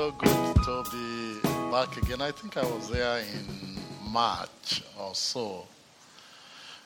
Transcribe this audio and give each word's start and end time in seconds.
so 0.00 0.12
good 0.12 0.56
to 0.64 0.82
be 0.90 1.38
back 1.70 1.94
again. 1.98 2.22
I 2.22 2.30
think 2.30 2.56
I 2.56 2.62
was 2.62 2.88
there 2.88 3.18
in 3.18 3.76
March 4.10 4.82
or 4.98 5.14
so. 5.14 5.66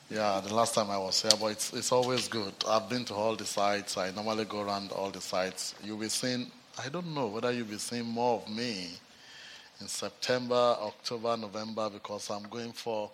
Yeah, 0.09 0.41
the 0.45 0.53
last 0.53 0.75
time 0.75 0.89
I 0.89 0.97
was 0.97 1.21
here, 1.21 1.31
but 1.39 1.47
it's, 1.47 1.71
it's 1.71 1.93
always 1.93 2.27
good. 2.27 2.53
I've 2.67 2.89
been 2.89 3.05
to 3.05 3.13
all 3.13 3.37
the 3.37 3.45
sites. 3.45 3.97
I 3.97 4.11
normally 4.11 4.43
go 4.43 4.63
around 4.63 4.91
all 4.91 5.11
the 5.11 5.21
sites. 5.21 5.75
You'll 5.81 5.97
be 5.97 6.09
seeing, 6.09 6.51
I 6.77 6.89
don't 6.89 7.13
know 7.13 7.27
whether 7.27 7.53
you'll 7.53 7.67
be 7.67 7.77
seeing 7.77 8.03
more 8.03 8.41
of 8.41 8.53
me 8.53 8.89
in 9.79 9.87
September, 9.87 10.75
October, 10.81 11.37
November, 11.37 11.89
because 11.89 12.29
I'm 12.29 12.43
going 12.49 12.73
for 12.73 13.09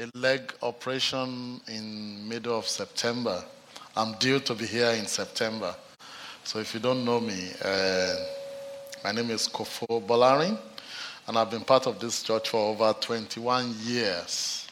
a 0.00 0.08
leg 0.18 0.52
operation 0.60 1.60
in 1.68 2.28
middle 2.28 2.58
of 2.58 2.66
September. 2.66 3.44
I'm 3.96 4.14
due 4.14 4.40
to 4.40 4.56
be 4.56 4.66
here 4.66 4.90
in 4.90 5.06
September. 5.06 5.72
So 6.42 6.58
if 6.58 6.74
you 6.74 6.80
don't 6.80 7.04
know 7.04 7.20
me, 7.20 7.52
uh, 7.64 8.16
my 9.02 9.12
name 9.12 9.30
is 9.30 9.48
Kofo 9.48 10.04
Bolarin, 10.06 10.58
and 11.26 11.38
I've 11.38 11.50
been 11.50 11.62
part 11.62 11.86
of 11.86 11.98
this 11.98 12.22
church 12.22 12.50
for 12.50 12.58
over 12.58 12.92
21 13.00 13.74
years. 13.80 14.68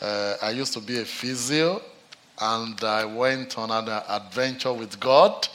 Uh, 0.00 0.34
I 0.42 0.50
used 0.50 0.72
to 0.72 0.80
be 0.80 0.98
a 0.98 1.04
physio, 1.04 1.80
and 2.40 2.82
I 2.82 3.04
went 3.04 3.56
on 3.58 3.70
an 3.70 3.88
adventure 4.08 4.72
with 4.72 4.98
God, 4.98 5.46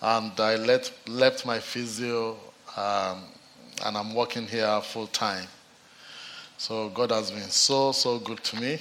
and 0.00 0.32
I 0.38 0.56
let, 0.56 0.92
left 1.08 1.44
my 1.44 1.58
physio, 1.58 2.36
um, 2.76 3.24
and 3.84 3.96
I'm 3.96 4.14
working 4.14 4.46
here 4.46 4.80
full 4.82 5.08
time. 5.08 5.46
So 6.58 6.90
God 6.90 7.10
has 7.10 7.30
been 7.30 7.50
so, 7.50 7.92
so 7.92 8.18
good 8.18 8.42
to 8.44 8.60
me. 8.60 8.78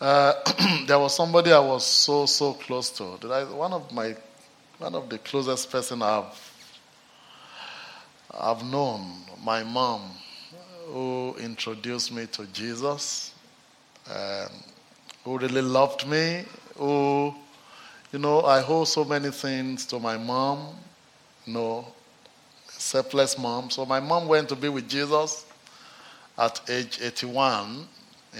Uh, 0.00 0.32
there 0.86 0.98
was 0.98 1.14
somebody 1.14 1.52
I 1.52 1.58
was 1.58 1.84
so, 1.84 2.24
so 2.26 2.54
close 2.54 2.90
to. 2.92 3.18
I, 3.32 3.44
one 3.44 3.72
of 3.72 3.92
my 3.92 4.14
one 4.78 4.94
of 4.94 5.08
the 5.08 5.18
closest 5.18 5.70
person 5.70 6.02
I've 6.02 6.54
I've 8.30 8.62
known, 8.62 9.10
my 9.42 9.64
mom, 9.64 10.02
who 10.86 11.34
introduced 11.40 12.12
me 12.12 12.26
to 12.26 12.46
Jesus, 12.46 13.32
um, 14.08 14.48
who 15.24 15.38
really 15.38 15.62
loved 15.62 16.06
me, 16.06 16.44
who, 16.76 17.34
you 18.12 18.18
know, 18.18 18.40
I 18.40 18.64
owe 18.64 18.84
so 18.84 19.04
many 19.04 19.30
things 19.30 19.86
to 19.86 19.98
my 19.98 20.16
mom, 20.16 20.76
you 21.46 21.54
know, 21.54 21.88
selfless 22.68 23.38
mom. 23.38 23.70
So 23.70 23.84
my 23.84 23.98
mom 23.98 24.28
went 24.28 24.50
to 24.50 24.56
be 24.56 24.68
with 24.68 24.88
Jesus 24.88 25.46
at 26.36 26.60
age 26.68 27.00
81 27.02 27.88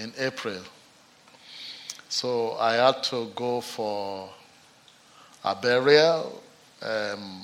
in 0.01 0.13
April. 0.17 0.61
So 2.07 2.53
I 2.53 2.75
had 2.75 3.03
to 3.05 3.29
go 3.35 3.59
for 3.59 4.29
a 5.43 5.55
burial 5.55 6.41
um, 6.81 7.41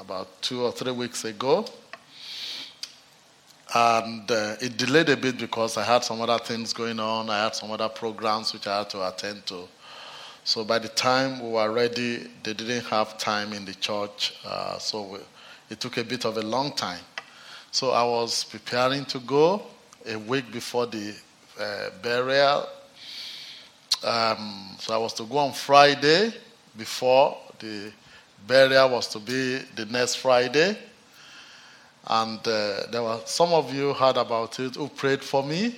about 0.00 0.40
two 0.42 0.62
or 0.62 0.72
three 0.72 0.92
weeks 0.92 1.24
ago. 1.24 1.64
And 3.74 4.30
uh, 4.30 4.56
it 4.60 4.76
delayed 4.76 5.08
a 5.08 5.16
bit 5.16 5.38
because 5.38 5.76
I 5.76 5.82
had 5.82 6.04
some 6.04 6.20
other 6.20 6.38
things 6.38 6.72
going 6.72 7.00
on. 7.00 7.28
I 7.28 7.44
had 7.44 7.56
some 7.56 7.70
other 7.72 7.88
programs 7.88 8.52
which 8.52 8.66
I 8.68 8.78
had 8.78 8.90
to 8.90 9.08
attend 9.08 9.46
to. 9.46 9.66
So 10.44 10.64
by 10.64 10.78
the 10.78 10.88
time 10.88 11.42
we 11.42 11.50
were 11.50 11.72
ready, 11.72 12.28
they 12.42 12.52
didn't 12.52 12.84
have 12.86 13.18
time 13.18 13.52
in 13.52 13.64
the 13.64 13.74
church. 13.74 14.34
Uh, 14.44 14.78
so 14.78 15.02
we, 15.02 15.18
it 15.70 15.80
took 15.80 15.96
a 15.96 16.04
bit 16.04 16.24
of 16.24 16.36
a 16.36 16.42
long 16.42 16.72
time. 16.72 17.00
So 17.72 17.90
I 17.90 18.04
was 18.04 18.44
preparing 18.44 19.06
to 19.06 19.18
go 19.20 19.62
a 20.06 20.16
week 20.16 20.52
before 20.52 20.86
the 20.86 21.14
uh, 21.58 21.90
burial. 22.00 22.68
Um, 24.04 24.76
so 24.78 24.94
I 24.94 24.98
was 24.98 25.14
to 25.14 25.24
go 25.24 25.38
on 25.38 25.52
Friday 25.52 26.32
before 26.76 27.36
the 27.58 27.92
burial 28.46 28.90
was 28.90 29.08
to 29.08 29.18
be 29.18 29.58
the 29.76 29.86
next 29.86 30.16
Friday. 30.16 30.76
And 32.06 32.38
uh, 32.40 32.86
there 32.90 33.02
were 33.02 33.20
some 33.24 33.52
of 33.52 33.72
you 33.72 33.94
heard 33.94 34.16
about 34.16 34.60
it 34.60 34.76
who 34.76 34.88
prayed 34.88 35.22
for 35.22 35.42
me, 35.42 35.74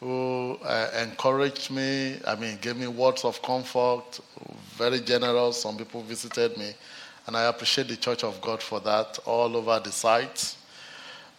who 0.00 0.58
uh, 0.62 0.90
encouraged 1.02 1.70
me, 1.70 2.16
I 2.26 2.34
mean, 2.34 2.58
gave 2.60 2.76
me 2.76 2.86
words 2.86 3.24
of 3.24 3.40
comfort, 3.40 4.20
very 4.76 5.00
generous. 5.00 5.62
Some 5.62 5.78
people 5.78 6.02
visited 6.02 6.58
me. 6.58 6.74
And 7.26 7.36
I 7.36 7.44
appreciate 7.44 7.88
the 7.88 7.96
Church 7.96 8.22
of 8.22 8.38
God 8.42 8.62
for 8.62 8.80
that 8.80 9.18
all 9.24 9.56
over 9.56 9.80
the 9.82 9.90
sites. 9.92 10.58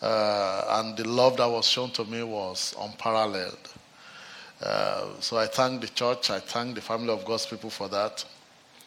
Uh, 0.02 0.66
and 0.70 0.98
the 0.98 1.08
love 1.08 1.38
that 1.38 1.46
was 1.48 1.68
shown 1.68 1.92
to 1.92 2.04
me 2.06 2.24
was 2.24 2.76
unparalleled. 2.80 3.70
Uh, 4.62 5.06
so 5.20 5.38
I 5.38 5.46
thank 5.46 5.82
the 5.82 5.88
church, 5.88 6.30
I 6.32 6.40
thank 6.40 6.76
the 6.76 6.82
family 6.82 7.10
of 7.14 7.26
God's 7.26 7.46
people 7.46 7.70
for 7.70 7.88
that. 7.90 8.26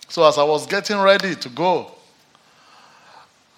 So 0.08 0.24
as 0.24 0.38
I 0.38 0.42
was 0.42 0.66
getting 0.66 0.98
ready 0.98 1.34
to 1.34 1.48
go, 1.50 1.92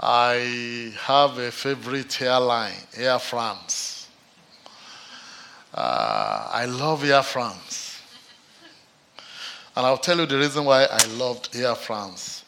I 0.00 0.92
have 1.02 1.38
a 1.38 1.52
favorite 1.52 2.20
airline, 2.20 2.74
Air 2.96 3.20
France. 3.20 4.08
Uh, 5.72 6.48
I 6.52 6.64
love 6.64 7.04
Air 7.04 7.22
France. 7.22 8.02
And 9.76 9.86
I'll 9.86 9.98
tell 9.98 10.18
you 10.18 10.26
the 10.26 10.38
reason 10.38 10.64
why 10.64 10.84
I 10.90 11.06
loved 11.16 11.54
Air 11.54 11.76
France. 11.76 12.44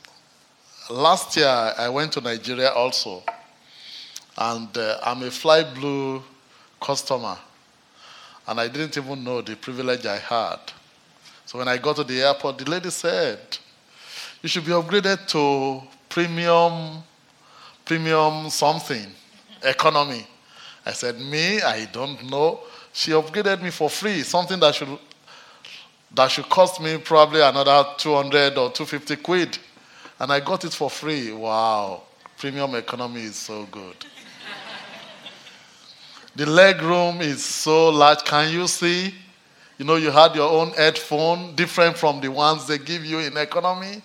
Last 0.91 1.37
year, 1.37 1.47
I 1.47 1.89
went 1.89 2.13
to 2.13 2.21
Nigeria 2.21 2.71
also. 2.71 3.23
And 4.37 4.77
uh, 4.77 4.99
I'm 5.05 5.23
a 5.23 5.31
Fly 5.31 5.63
Blue 5.63 6.23
customer. 6.81 7.39
And 8.49 8.59
I 8.59 8.67
didn't 8.67 8.97
even 8.97 9.23
know 9.23 9.43
the 9.43 9.55
privilege 9.55 10.05
I 10.07 10.19
had. 10.19 10.59
So 11.47 11.59
when 11.59 11.69
I 11.69 11.79
got 11.79 11.97
to 11.97 12.05
the 12.05 12.23
airport, 12.23 12.59
the 12.59 12.69
lady 12.69 12.91
said, 12.91 13.39
You 14.43 14.49
should 14.49 14.65
be 14.65 14.73
upgraded 14.73 15.27
to 15.29 15.83
premium, 16.09 17.03
premium 17.85 18.51
something, 18.51 19.07
economy. 19.63 20.27
I 20.85 20.93
said, 20.93 21.21
Me, 21.21 21.63
I 21.63 21.85
don't 21.93 22.29
know. 22.29 22.61
She 22.93 23.13
upgraded 23.13 23.63
me 23.63 23.71
for 23.71 23.89
free, 23.89 24.23
something 24.23 24.59
that 24.61 24.75
should 24.75 24.99
that 26.15 26.31
should 26.31 26.49
cost 26.49 26.81
me 26.81 26.99
probably 26.99 27.41
another 27.41 27.87
200 27.97 28.59
or 28.59 28.71
250 28.71 29.17
quid. 29.17 29.59
And 30.19 30.31
I 30.31 30.41
got 30.41 30.65
it 30.65 30.75
for 30.75 30.91
free. 30.91 31.33
Wow. 31.33 32.03
Premium 32.37 32.75
economy 32.75 33.23
is 33.23 33.37
so 33.37 33.65
good. 33.71 33.97
The 36.35 36.47
leg 36.47 36.83
room 36.83 37.21
is 37.21 37.45
so 37.45 37.89
large. 37.91 38.25
Can 38.25 38.53
you 38.53 38.67
see? 38.67 39.15
You 39.79 39.85
know, 39.85 39.97
you 39.97 40.11
had 40.11 40.35
your 40.35 40.51
own 40.51 40.71
headphone, 40.71 41.55
different 41.55 41.97
from 41.97 42.21
the 42.21 42.31
ones 42.31 42.67
they 42.67 42.79
give 42.79 43.05
you 43.05 43.19
in 43.19 43.37
economy. 43.37 44.03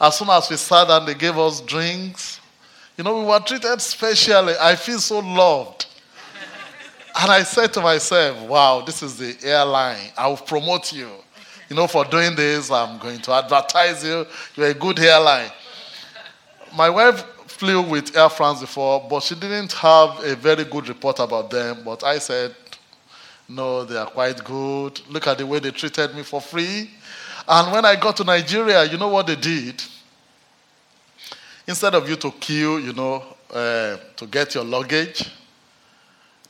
As 0.00 0.18
soon 0.18 0.30
as 0.30 0.48
we 0.48 0.56
sat 0.56 0.86
down, 0.86 1.06
they 1.06 1.14
gave 1.14 1.36
us 1.36 1.60
drinks. 1.60 2.40
You 2.96 3.04
know, 3.04 3.18
we 3.18 3.24
were 3.24 3.40
treated 3.40 3.80
specially. 3.80 4.54
I 4.60 4.76
feel 4.76 4.98
so 4.98 5.18
loved. 5.18 5.86
and 7.20 7.30
I 7.30 7.42
said 7.42 7.72
to 7.74 7.80
myself, 7.80 8.48
wow, 8.48 8.80
this 8.80 9.02
is 9.02 9.16
the 9.16 9.36
airline. 9.42 10.10
I 10.16 10.28
will 10.28 10.36
promote 10.36 10.92
you. 10.92 11.10
You 11.68 11.76
know, 11.76 11.86
for 11.86 12.04
doing 12.04 12.34
this, 12.34 12.70
I'm 12.70 12.98
going 12.98 13.20
to 13.20 13.32
advertise 13.32 14.04
you. 14.04 14.26
You're 14.56 14.68
a 14.68 14.74
good 14.74 14.98
airline. 15.00 15.50
My 16.74 16.88
wife 16.88 17.24
flew 17.46 17.82
with 17.82 18.16
Air 18.16 18.28
France 18.28 18.60
before, 18.60 19.06
but 19.10 19.22
she 19.22 19.34
didn't 19.34 19.72
have 19.72 20.22
a 20.24 20.36
very 20.36 20.64
good 20.64 20.88
report 20.88 21.18
about 21.18 21.50
them. 21.50 21.82
But 21.84 22.04
I 22.04 22.18
said, 22.18 22.54
no, 23.48 23.84
they 23.84 23.96
are 23.96 24.06
quite 24.06 24.42
good. 24.44 25.00
Look 25.08 25.26
at 25.26 25.38
the 25.38 25.46
way 25.46 25.58
they 25.58 25.70
treated 25.70 26.14
me 26.14 26.22
for 26.22 26.40
free. 26.40 26.90
And 27.48 27.72
when 27.72 27.84
I 27.86 27.96
got 27.96 28.16
to 28.18 28.24
Nigeria, 28.24 28.84
you 28.84 28.98
know 28.98 29.08
what 29.08 29.26
they 29.26 29.36
did? 29.36 29.82
Instead 31.66 31.94
of 31.94 32.08
you 32.08 32.16
to 32.16 32.30
queue, 32.32 32.76
you 32.78 32.92
know, 32.92 33.24
uh, 33.50 33.96
to 34.16 34.26
get 34.26 34.54
your 34.54 34.64
luggage, 34.64 35.30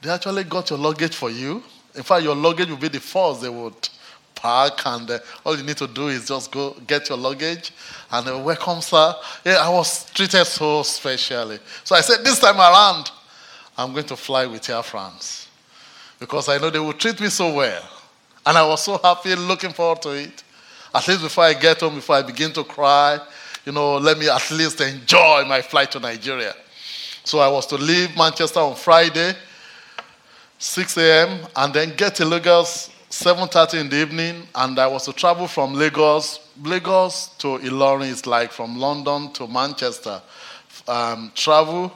they 0.02 0.10
actually 0.10 0.44
got 0.44 0.70
your 0.70 0.78
luggage 0.78 1.14
for 1.14 1.30
you. 1.30 1.62
In 1.94 2.02
fact, 2.02 2.24
your 2.24 2.34
luggage 2.34 2.68
will 2.68 2.76
be 2.76 2.88
the 2.88 3.00
first 3.00 3.42
they 3.42 3.48
would 3.48 3.88
park, 4.34 4.80
and 4.86 5.10
uh, 5.10 5.18
all 5.44 5.56
you 5.56 5.62
need 5.62 5.76
to 5.76 5.86
do 5.86 6.08
is 6.08 6.26
just 6.26 6.50
go 6.50 6.74
get 6.86 7.08
your 7.08 7.18
luggage 7.18 7.72
and 8.10 8.44
welcome, 8.44 8.80
sir. 8.80 9.14
Yeah, 9.44 9.56
I 9.56 9.68
was 9.68 10.10
treated 10.10 10.44
so 10.44 10.82
specially. 10.82 11.58
So 11.84 11.94
I 11.94 12.00
said, 12.00 12.24
this 12.24 12.38
time 12.38 12.58
around, 12.58 13.10
I'm 13.76 13.92
going 13.92 14.06
to 14.06 14.16
fly 14.16 14.46
with 14.46 14.68
Air 14.68 14.82
France 14.82 15.48
because 16.18 16.48
I 16.48 16.58
know 16.58 16.70
they 16.70 16.78
will 16.80 16.92
treat 16.92 17.20
me 17.20 17.28
so 17.28 17.54
well. 17.54 17.82
And 18.44 18.56
I 18.56 18.66
was 18.66 18.82
so 18.82 18.98
happy, 18.98 19.34
looking 19.36 19.72
forward 19.72 20.02
to 20.02 20.10
it. 20.10 20.42
At 20.94 21.06
least 21.08 21.22
before 21.22 21.44
I 21.44 21.54
get 21.54 21.80
home, 21.80 21.96
before 21.96 22.16
I 22.16 22.22
begin 22.22 22.52
to 22.52 22.64
cry, 22.64 23.20
you 23.64 23.72
know, 23.72 23.98
let 23.98 24.18
me 24.18 24.28
at 24.28 24.50
least 24.50 24.80
enjoy 24.80 25.44
my 25.46 25.60
flight 25.62 25.90
to 25.92 26.00
Nigeria. 26.00 26.54
So 27.24 27.40
I 27.40 27.48
was 27.48 27.66
to 27.66 27.76
leave 27.76 28.16
Manchester 28.16 28.60
on 28.60 28.74
Friday, 28.74 29.34
6 30.58 30.96
a.m., 30.98 31.46
and 31.54 31.74
then 31.74 31.94
get 31.94 32.14
to 32.16 32.24
Lagos 32.24 32.90
7.30 33.10 33.80
in 33.80 33.88
the 33.88 33.96
evening 33.96 34.46
and 34.54 34.78
i 34.78 34.86
was 34.86 35.06
to 35.06 35.14
travel 35.14 35.48
from 35.48 35.72
lagos 35.72 36.40
lagos 36.62 37.28
to 37.38 37.58
ilorin 37.60 38.10
is 38.10 38.26
like 38.26 38.52
from 38.52 38.76
london 38.78 39.32
to 39.32 39.46
manchester 39.46 40.20
um, 40.86 41.32
travel 41.34 41.90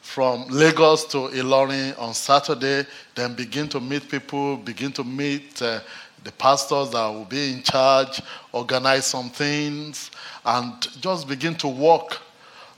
from 0.00 0.46
lagos 0.48 1.04
to 1.04 1.28
ilorin 1.34 1.94
on 1.98 2.14
saturday 2.14 2.86
then 3.14 3.34
begin 3.34 3.68
to 3.68 3.78
meet 3.78 4.08
people 4.08 4.56
begin 4.56 4.90
to 4.90 5.04
meet 5.04 5.60
uh, 5.60 5.80
the 6.24 6.32
pastors 6.32 6.90
that 6.90 7.06
will 7.06 7.26
be 7.26 7.52
in 7.52 7.62
charge 7.62 8.20
organize 8.52 9.06
some 9.06 9.28
things 9.30 10.10
and 10.44 10.88
just 11.00 11.28
begin 11.28 11.54
to 11.56 11.68
walk 11.68 12.20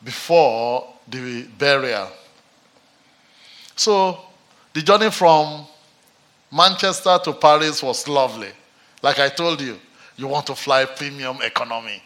before 0.04 0.92
the 1.08 1.44
burial. 1.58 2.08
So 3.76 4.18
the 4.74 4.82
journey 4.82 5.10
from 5.10 5.66
Manchester 6.52 7.18
to 7.24 7.32
Paris 7.32 7.82
was 7.82 8.06
lovely. 8.08 8.50
Like 9.02 9.18
I 9.18 9.28
told 9.28 9.60
you, 9.60 9.78
you 10.16 10.26
want 10.26 10.46
to 10.46 10.54
fly 10.54 10.84
premium 10.84 11.38
economy. 11.42 12.02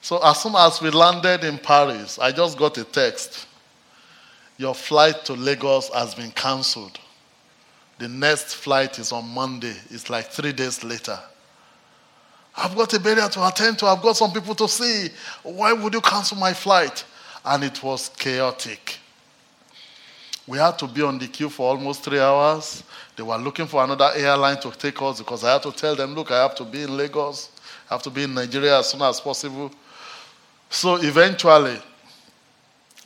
So 0.00 0.18
as 0.22 0.42
soon 0.42 0.54
as 0.56 0.82
we 0.82 0.90
landed 0.90 1.44
in 1.44 1.58
Paris, 1.58 2.18
I 2.18 2.32
just 2.32 2.58
got 2.58 2.76
a 2.76 2.84
text. 2.84 3.46
Your 4.58 4.74
flight 4.74 5.24
to 5.26 5.34
Lagos 5.34 5.88
has 5.90 6.14
been 6.14 6.32
cancelled. 6.32 6.98
The 7.98 8.08
next 8.08 8.54
flight 8.54 8.98
is 8.98 9.12
on 9.12 9.28
Monday. 9.28 9.74
It's 9.90 10.10
like 10.10 10.26
three 10.26 10.52
days 10.52 10.82
later. 10.82 11.18
I've 12.56 12.74
got 12.76 12.92
a 12.92 13.00
burial 13.00 13.28
to 13.30 13.46
attend 13.46 13.78
to. 13.78 13.86
I've 13.86 14.02
got 14.02 14.16
some 14.16 14.32
people 14.32 14.54
to 14.56 14.68
see. 14.68 15.08
Why 15.42 15.72
would 15.72 15.94
you 15.94 16.00
cancel 16.00 16.36
my 16.36 16.52
flight? 16.52 17.04
And 17.44 17.64
it 17.64 17.82
was 17.82 18.08
chaotic. 18.10 18.98
We 20.46 20.58
had 20.58 20.78
to 20.80 20.86
be 20.86 21.02
on 21.02 21.18
the 21.18 21.28
queue 21.28 21.48
for 21.48 21.68
almost 21.68 22.02
three 22.02 22.18
hours. 22.18 22.82
They 23.16 23.22
were 23.22 23.36
looking 23.36 23.66
for 23.66 23.84
another 23.84 24.10
airline 24.14 24.60
to 24.60 24.70
take 24.70 25.00
us 25.00 25.18
because 25.18 25.44
I 25.44 25.52
had 25.52 25.62
to 25.62 25.72
tell 25.72 25.94
them, 25.94 26.14
look, 26.14 26.30
I 26.30 26.42
have 26.42 26.54
to 26.56 26.64
be 26.64 26.82
in 26.82 26.96
Lagos. 26.96 27.50
I 27.88 27.94
have 27.94 28.02
to 28.02 28.10
be 28.10 28.24
in 28.24 28.34
Nigeria 28.34 28.78
as 28.78 28.90
soon 28.90 29.02
as 29.02 29.20
possible. 29.20 29.70
So 30.68 30.96
eventually, 30.96 31.78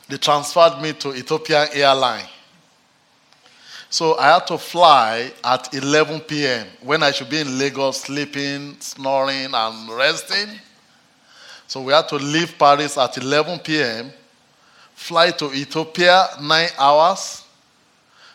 they 0.07 0.17
transferred 0.17 0.81
me 0.81 0.93
to 0.93 1.13
Ethiopian 1.13 1.67
Airline. 1.73 2.25
So 3.89 4.17
I 4.17 4.33
had 4.33 4.47
to 4.47 4.57
fly 4.57 5.31
at 5.43 5.73
11 5.73 6.21
p.m. 6.21 6.67
when 6.81 7.03
I 7.03 7.11
should 7.11 7.29
be 7.29 7.39
in 7.39 7.57
Lagos 7.57 8.01
sleeping, 8.01 8.75
snoring, 8.79 9.53
and 9.53 9.89
resting. 9.89 10.59
So 11.67 11.81
we 11.81 11.93
had 11.93 12.07
to 12.09 12.15
leave 12.15 12.57
Paris 12.57 12.97
at 12.97 13.17
11 13.17 13.59
p.m., 13.59 14.11
fly 14.93 15.31
to 15.31 15.53
Ethiopia 15.53 16.27
nine 16.41 16.69
hours, 16.77 17.43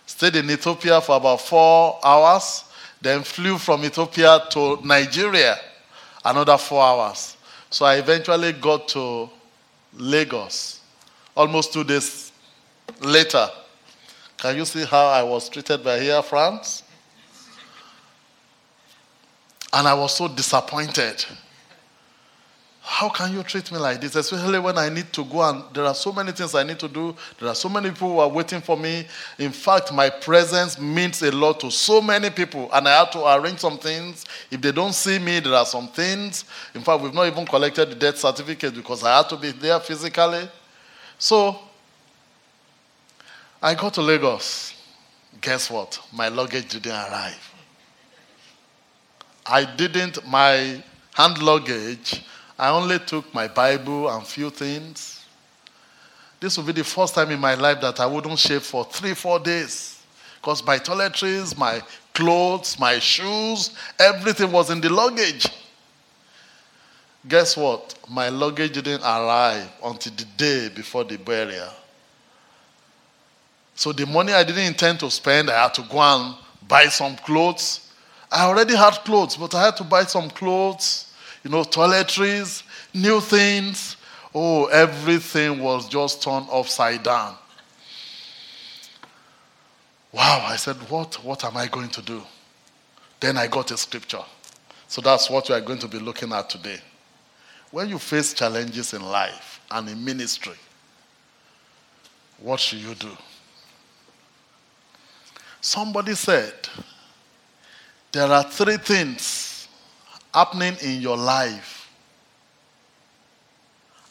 stayed 0.07 0.37
in 0.37 0.51
Ethiopia 0.51 1.01
for 1.01 1.17
about 1.17 1.41
four 1.41 1.99
hours, 2.05 2.65
then 3.01 3.23
flew 3.23 3.59
from 3.59 3.85
Ethiopia 3.85 4.41
to 4.51 4.79
Nigeria 4.85 5.59
another 6.25 6.57
four 6.57 6.83
hours. 6.83 7.37
So 7.69 7.85
I 7.85 7.97
eventually 7.97 8.53
got 8.53 8.89
to 8.89 9.29
Lagos 9.95 10.81
almost 11.37 11.73
two 11.73 11.85
days 11.85 12.33
later. 13.01 13.49
Can 14.43 14.57
you 14.57 14.65
see 14.65 14.85
how 14.85 15.07
I 15.07 15.23
was 15.23 15.49
treated 15.49 15.85
by 15.85 16.01
Air 16.01 16.21
France? 16.21 16.83
And 19.73 19.87
I 19.87 19.95
was 19.95 20.17
so 20.17 20.27
disappointed. 20.27 21.25
How 22.81 23.09
can 23.09 23.33
you 23.33 23.45
treat 23.45 23.71
me 23.71 23.79
like 23.79 24.01
this? 24.01 24.17
Especially 24.17 24.59
when 24.59 24.77
I 24.79 24.89
need 24.89 25.13
to 25.13 25.25
go 25.25 25.49
and 25.49 25.63
there 25.73 25.85
are 25.85 25.95
so 25.95 26.11
many 26.11 26.33
things 26.33 26.57
I 26.57 26.65
need 26.65 26.81
to 26.81 26.89
do. 26.89 27.15
There 27.39 27.49
are 27.49 27.55
so 27.55 27.69
many 27.69 27.91
people 27.91 28.15
who 28.15 28.19
are 28.19 28.29
waiting 28.29 28.61
for 28.61 28.77
me. 28.77 29.07
In 29.39 29.53
fact, 29.53 29.93
my 29.93 30.11
presence 30.11 30.77
means 30.77 31.23
a 31.23 31.31
lot 31.31 31.61
to 31.61 31.71
so 31.71 32.01
many 32.01 32.29
people, 32.29 32.69
and 32.73 32.89
I 32.89 32.99
have 32.99 33.13
to 33.13 33.25
arrange 33.25 33.61
some 33.61 33.79
things. 33.79 34.25
If 34.51 34.61
they 34.61 34.73
don't 34.73 34.93
see 34.93 35.21
me, 35.21 35.39
there 35.39 35.55
are 35.55 35.67
some 35.67 35.87
things. 35.87 36.47
In 36.75 36.81
fact, 36.81 37.01
we've 37.01 37.15
not 37.15 37.29
even 37.29 37.47
collected 37.47 37.91
the 37.91 37.95
death 37.95 38.19
certificate 38.19 38.75
because 38.75 39.05
I 39.05 39.19
had 39.19 39.29
to 39.29 39.37
be 39.37 39.53
there 39.53 39.79
physically. 39.79 40.49
So 41.17 41.61
I 43.63 43.75
got 43.75 43.95
to 43.95 44.03
Lagos. 44.03 44.75
Guess 45.41 45.71
what? 45.71 46.01
My 46.13 46.29
luggage 46.29 46.69
didn't 46.71 46.93
arrive. 46.93 47.55
I 49.47 49.65
didn't, 49.65 50.27
my 50.27 50.83
hand 51.15 51.41
luggage, 51.41 52.25
I 52.59 52.71
only 52.71 52.99
took 52.99 53.33
my 53.33 53.47
Bible 53.47 54.09
and 54.11 54.27
few 54.27 54.51
things. 54.51 55.25
This 56.41 56.57
will 56.57 56.65
be 56.65 56.73
the 56.73 56.83
first 56.83 57.15
time 57.15 57.31
in 57.31 57.39
my 57.39 57.55
life 57.55 57.81
that 57.83 58.01
I 58.01 58.07
wouldn't 58.07 58.39
shave 58.39 58.65
for 58.65 58.85
three, 58.85 59.15
four 59.15 59.39
days. 59.39 60.03
Because 60.41 60.65
my 60.67 60.79
toiletries, 60.79 61.57
my 61.57 61.83
clothes, 62.15 62.79
my 62.81 62.99
shoes, 62.99 63.71
everything 64.01 64.51
was 64.51 64.71
in 64.71 64.81
the 64.81 64.89
luggage. 64.89 65.47
Guess 67.29 67.57
what? 67.57 67.95
My 68.11 68.29
luggage 68.29 68.73
didn't 68.73 69.03
arrive 69.03 69.71
until 69.85 70.13
the 70.15 70.25
day 70.37 70.69
before 70.69 71.05
the 71.05 71.17
burial. 71.17 71.73
So 73.75 73.93
the 73.93 74.07
money 74.07 74.33
I 74.33 74.45
didn't 74.45 74.65
intend 74.65 75.01
to 75.01 75.11
spend, 75.11 75.51
I 75.51 75.63
had 75.63 75.75
to 75.75 75.83
go 75.83 75.99
and 75.99 76.37
buy 76.69 76.87
some 76.87 77.17
clothes. 77.17 77.93
I 78.31 78.45
already 78.45 78.77
had 78.77 78.93
clothes, 79.05 79.37
but 79.37 79.55
I 79.55 79.67
had 79.67 79.77
to 79.77 79.85
buy 79.85 80.05
some 80.05 80.31
clothes, 80.31 81.13
you 81.43 81.51
know, 81.51 81.63
toiletries, 81.63 82.63
new 82.95 83.21
things. 83.21 83.97
Oh, 84.35 84.67
everything 84.67 85.61
was 85.61 85.89
just 85.89 86.23
turned 86.23 86.47
upside 86.51 87.03
down. 87.03 87.37
Wow, 90.13 90.45
I 90.47 90.57
said, 90.57 90.77
what, 90.91 91.15
what 91.25 91.45
am 91.45 91.57
I 91.57 91.67
going 91.67 91.89
to 91.91 92.03
do? 92.03 92.23
Then 93.21 93.39
I 93.39 93.47
got 93.47 93.71
a 93.71 93.77
scripture. 93.77 94.25
So 94.89 95.01
that's 95.01 95.31
what 95.31 95.49
we 95.49 95.55
are 95.55 95.61
going 95.61 95.79
to 95.79 95.89
be 95.89 95.99
looking 95.99 96.33
at 96.33 96.51
today. 96.51 96.79
When 97.71 97.89
you 97.89 97.99
face 97.99 98.35
challenges 98.35 98.93
in 98.93 99.03
life 99.03 99.61
and 99.71 99.89
in 99.89 100.05
ministry, 100.05 100.57
what 102.39 102.61
should 102.61 102.81
you 102.81 102.95
do? 102.95 103.17
Somebody 105.63 106.17
said, 106.17 106.53
There 108.11 108.27
are 108.27 108.43
three 108.43 108.79
things 108.79 109.69
happening 110.35 110.77
in 110.83 111.01
your 111.01 111.17
life 111.17 111.89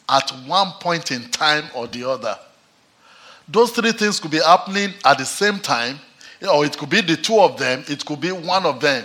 at 0.08 0.30
one 0.46 0.72
point 0.80 1.10
in 1.10 1.30
time 1.30 1.64
or 1.74 1.86
the 1.86 2.08
other. 2.08 2.38
Those 3.46 3.70
three 3.70 3.92
things 3.92 4.18
could 4.18 4.30
be 4.30 4.40
happening 4.40 4.94
at 5.04 5.18
the 5.18 5.26
same 5.26 5.58
time, 5.58 5.98
or 6.50 6.64
it 6.64 6.76
could 6.78 6.88
be 6.88 7.02
the 7.02 7.16
two 7.16 7.38
of 7.38 7.58
them, 7.58 7.84
it 7.86 8.02
could 8.04 8.20
be 8.20 8.32
one 8.32 8.64
of 8.64 8.80
them. 8.80 9.04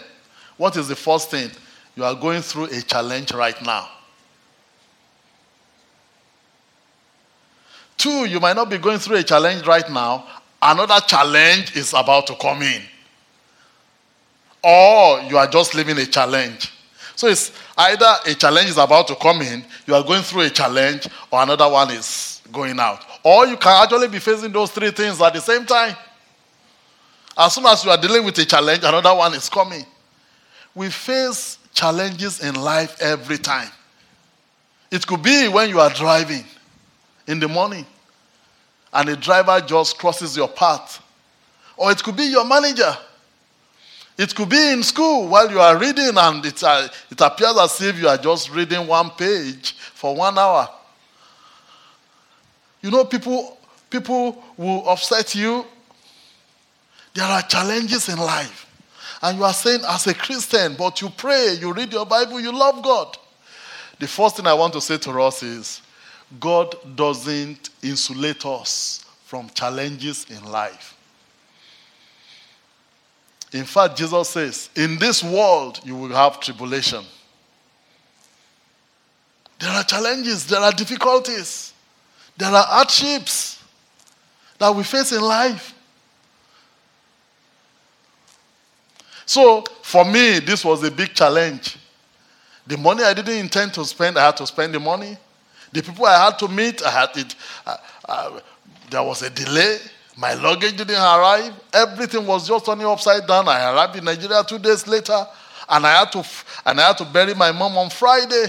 What 0.56 0.78
is 0.78 0.88
the 0.88 0.96
first 0.96 1.30
thing? 1.30 1.52
You 1.98 2.06
are 2.06 2.16
going 2.16 2.42
through 2.42 2.66
a 2.66 2.82
challenge 2.82 3.34
right 3.34 3.62
now. 3.62 3.90
Two, 7.98 8.26
you 8.26 8.40
might 8.40 8.56
not 8.56 8.70
be 8.70 8.78
going 8.78 9.00
through 9.00 9.18
a 9.18 9.24
challenge 9.24 9.68
right 9.68 9.90
now, 9.92 10.26
another 10.62 11.00
challenge 11.06 11.76
is 11.76 11.94
about 11.94 12.28
to 12.28 12.36
come 12.36 12.62
in. 12.62 12.82
Or 14.64 15.22
you 15.22 15.38
are 15.38 15.48
just 15.48 15.76
living 15.76 15.98
a 15.98 16.06
challenge. 16.06 16.72
So 17.16 17.28
it's 17.28 17.52
either 17.78 18.14
a 18.26 18.34
challenge 18.34 18.70
is 18.70 18.78
about 18.78 19.08
to 19.08 19.16
come 19.16 19.42
in, 19.42 19.66
you 19.88 19.96
are 19.96 20.04
going 20.04 20.22
through 20.22 20.42
a 20.42 20.50
challenge, 20.50 21.08
or 21.32 21.42
another 21.42 21.70
one 21.70 21.90
is 21.92 22.42
going 22.52 22.80
out. 22.80 23.04
Or 23.24 23.48
you 23.48 23.58
can 23.58 23.84
actually 23.84 24.08
be 24.08 24.20
facing 24.20 24.52
those 24.52 24.72
three 24.72 24.92
things 24.92 25.22
at 25.22 25.34
the 25.34 25.42
same 25.42 25.66
time. 25.66 25.96
As 27.38 27.54
soon 27.54 27.66
as 27.66 27.84
you 27.84 27.92
are 27.92 27.98
dealing 27.98 28.26
with 28.26 28.38
a 28.40 28.46
challenge, 28.46 28.84
another 28.84 29.16
one 29.16 29.34
is 29.34 29.50
coming. 29.50 29.86
We 30.74 30.90
face 30.90 31.58
challenges 31.74 32.44
in 32.44 32.56
life 32.56 33.02
every 33.02 33.38
time. 33.38 33.70
It 34.92 35.06
could 35.06 35.22
be 35.22 35.48
when 35.48 35.70
you 35.70 35.80
are 35.80 35.90
driving 35.90 36.46
in 37.28 37.40
the 37.40 37.48
morning 37.48 37.86
and 38.94 39.10
a 39.10 39.16
driver 39.16 39.60
just 39.66 39.98
crosses 39.98 40.36
your 40.36 40.48
path. 40.48 41.04
Or 41.76 41.92
it 41.92 42.04
could 42.04 42.16
be 42.16 42.26
your 42.26 42.46
manager. 42.46 42.96
It 44.18 44.34
could 44.34 44.50
be 44.50 44.72
in 44.72 44.82
school 44.82 45.28
while 45.28 45.50
you 45.50 45.60
are 45.60 45.78
reading 45.78 46.18
and 46.18 46.44
it, 46.44 46.64
uh, 46.64 46.88
it 47.12 47.22
appears 47.22 47.58
as 47.60 47.82
if 47.82 48.00
you 48.00 48.08
are 48.08 48.18
just 48.18 48.50
reading 48.50 48.88
one 48.88 49.12
page 49.12 49.74
for 49.74 50.16
one 50.16 50.38
hour. 50.38 50.68
You 52.82 52.90
know, 52.90 53.06
people, 53.06 53.58
people 53.90 54.44
will 54.58 54.90
upset 54.90 55.36
you. 55.36 55.66
There 57.14 57.26
are 57.26 57.42
challenges 57.44 58.10
in 58.10 58.18
life. 58.18 58.66
And 59.22 59.38
you 59.38 59.44
are 59.44 59.54
saying, 59.54 59.82
as 59.88 60.08
a 60.08 60.14
Christian, 60.14 60.76
but 60.78 61.02
you 61.02 61.10
pray, 61.10 61.58
you 61.60 61.74
read 61.74 61.92
your 61.92 62.06
Bible, 62.06 62.40
you 62.40 62.52
love 62.52 62.84
God. 62.84 63.18
The 64.00 64.08
first 64.08 64.38
thing 64.38 64.46
I 64.46 64.54
want 64.54 64.74
to 64.74 64.82
say 64.82 64.98
to 64.98 65.22
us 65.22 65.42
is 65.42 65.82
God 66.40 66.76
doesn't 66.96 67.70
insulate 67.82 68.46
us 68.46 69.06
from 69.26 69.50
challenges 69.50 70.26
in 70.30 70.44
life. 70.44 70.96
In 73.54 73.64
fact, 73.64 73.98
Jesus 73.98 74.30
says, 74.30 74.70
In 74.76 74.98
this 74.98 75.24
world 75.24 75.80
you 75.84 75.96
will 75.96 76.10
have 76.10 76.40
tribulation. 76.40 77.04
There 79.60 79.72
are 79.72 79.84
challenges, 79.84 80.46
there 80.46 80.60
are 80.60 80.72
difficulties, 80.72 81.74
there 82.36 82.50
are 82.50 82.64
hardships 82.64 83.64
that 84.60 84.74
we 84.74 84.84
face 84.84 85.12
in 85.12 85.22
life. 85.22 85.74
So, 89.26 89.64
for 89.82 90.06
me, 90.06 90.40
this 90.40 90.64
was 90.64 90.84
a 90.84 90.92
big 90.92 91.14
challenge. 91.14 91.78
The 92.66 92.78
money 92.78 93.04
I 93.04 93.14
didn't 93.14 93.38
intend 93.38 93.74
to 93.74 93.84
spend, 93.86 94.18
I 94.18 94.26
had 94.28 94.38
to 94.38 94.48
spend 94.48 94.74
the 94.74 94.80
money. 94.80 95.18
The 95.78 95.84
people 95.84 96.08
I 96.08 96.26
had 96.26 96.40
to 96.40 96.48
meet, 96.48 96.82
I 96.82 96.90
had 96.90 97.16
it. 97.16 97.36
Uh, 97.64 97.78
uh, 98.10 98.40
there 98.90 99.04
was 99.04 99.22
a 99.22 99.30
delay. 99.30 99.78
My 100.16 100.34
luggage 100.34 100.76
didn't 100.76 100.96
arrive. 100.96 101.54
Everything 101.72 102.26
was 102.26 102.48
just 102.48 102.66
turning 102.66 102.88
upside 102.88 103.28
down. 103.28 103.48
I 103.48 103.72
arrived 103.72 103.96
in 103.96 104.06
Nigeria 104.06 104.44
two 104.44 104.58
days 104.58 104.88
later, 104.88 105.24
and 105.70 105.86
I 105.86 106.00
had 106.00 106.12
to 106.14 106.26
and 106.66 106.80
I 106.80 106.88
had 106.88 106.98
to 106.98 107.06
bury 107.06 107.36
my 107.36 107.52
mom 107.52 107.78
on 107.78 107.92
Friday. 107.92 108.48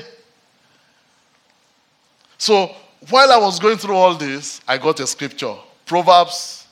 So 2.38 2.74
while 3.10 3.30
I 3.30 3.36
was 3.36 3.58
going 3.58 3.76
through 3.76 3.96
all 3.96 4.14
this, 4.14 4.62
I 4.66 4.78
got 4.78 4.98
a 5.00 5.06
scripture. 5.06 5.54
Proverbs. 5.84 6.66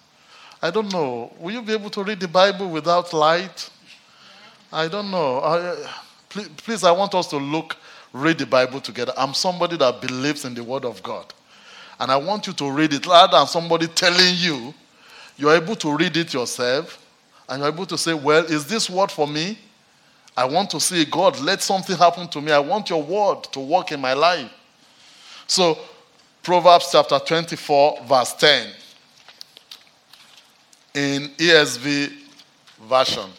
I 0.63 0.71
don't 0.71 0.91
know. 0.91 1.35
Will 1.39 1.53
you 1.53 1.61
be 1.61 1.75
able 1.75 1.91
to 1.91 2.03
read 2.03 2.19
the 2.19 2.29
Bible 2.29 2.71
without 2.71 3.13
light? 3.13 3.69
I 4.73 4.89
don't 4.89 5.11
know. 5.11 5.41
I, 5.41 5.87
please, 6.31 6.49
please, 6.57 6.83
I 6.83 6.93
want 6.93 7.15
us 7.15 7.27
to 7.27 7.37
look, 7.37 7.77
read 8.23 8.39
the 8.39 8.47
Bible 8.47 8.81
together. 8.81 9.13
I'm 9.17 9.35
somebody 9.35 9.77
that 9.77 10.01
believes 10.01 10.45
in 10.45 10.55
the 10.55 10.65
Word 10.65 10.85
of 10.85 11.03
God. 11.03 11.33
And 11.99 12.11
I 12.11 12.17
want 12.17 12.47
you 12.47 12.53
to 12.55 12.71
read 12.71 12.93
it 12.93 13.07
rather 13.07 13.39
than 13.39 13.47
somebody 13.47 13.87
telling 13.87 14.35
you. 14.37 14.75
You're 15.39 15.55
able 15.55 15.77
to 15.77 15.97
read 15.97 16.17
it 16.17 16.33
yourself. 16.33 17.03
And 17.49 17.61
you're 17.61 17.73
able 17.73 17.87
to 17.87 17.99
say, 17.99 18.15
Well, 18.15 18.45
is 18.45 18.67
this 18.67 18.91
word 18.91 19.11
for 19.11 19.27
me? 19.27 19.59
I 20.37 20.45
want 20.45 20.71
to 20.71 20.81
see 20.81 21.05
God, 21.05 21.41
let 21.41 21.63
something 21.63 21.97
happen 21.97 22.29
to 22.29 22.41
me. 22.41 22.53
I 22.53 22.59
want 22.59 22.91
your 22.91 23.03
word 23.03 23.45
to 23.53 23.61
work 23.61 23.93
in 23.93 24.01
my 24.01 24.13
life. 24.13 24.51
So, 25.47 25.79
Proverbs 26.43 26.91
chapter 26.93 27.19
24, 27.19 28.05
verse 28.05 28.35
10 28.35 28.69
in 30.95 31.23
ESV 31.39 32.13
version. 32.89 33.31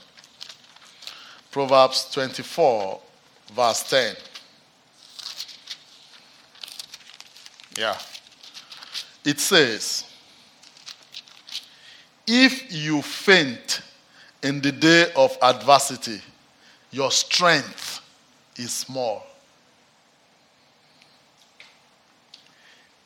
Proverbs 1.51 2.11
24, 2.13 2.99
verse 3.53 3.89
10. 3.89 4.15
Yeah. 7.77 7.97
It 9.23 9.39
says, 9.39 10.03
If 12.25 12.73
you 12.73 13.01
faint 13.03 13.81
in 14.41 14.61
the 14.61 14.71
day 14.71 15.11
of 15.15 15.37
adversity, 15.41 16.19
your 16.91 17.11
strength 17.11 18.01
is 18.57 18.71
small. 18.71 19.23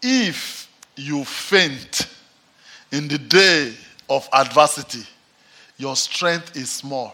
If 0.01 0.69
you 0.95 1.25
faint 1.25 2.07
in 2.91 3.07
the 3.07 3.17
day 3.17 3.73
of 4.09 4.27
adversity, 4.33 5.03
your 5.77 5.95
strength 5.95 6.55
is 6.55 6.71
small. 6.71 7.13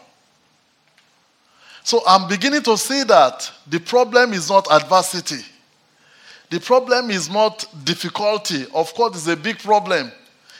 So 1.83 2.01
I'm 2.07 2.27
beginning 2.27 2.63
to 2.63 2.77
see 2.77 3.03
that 3.03 3.51
the 3.65 3.79
problem 3.79 4.33
is 4.33 4.49
not 4.49 4.67
adversity. 4.71 5.43
The 6.49 6.59
problem 6.59 7.11
is 7.11 7.29
not 7.29 7.65
difficulty. 7.83 8.65
Of 8.73 8.93
course, 8.93 9.15
it's 9.17 9.27
a 9.27 9.35
big 9.35 9.59
problem. 9.59 10.11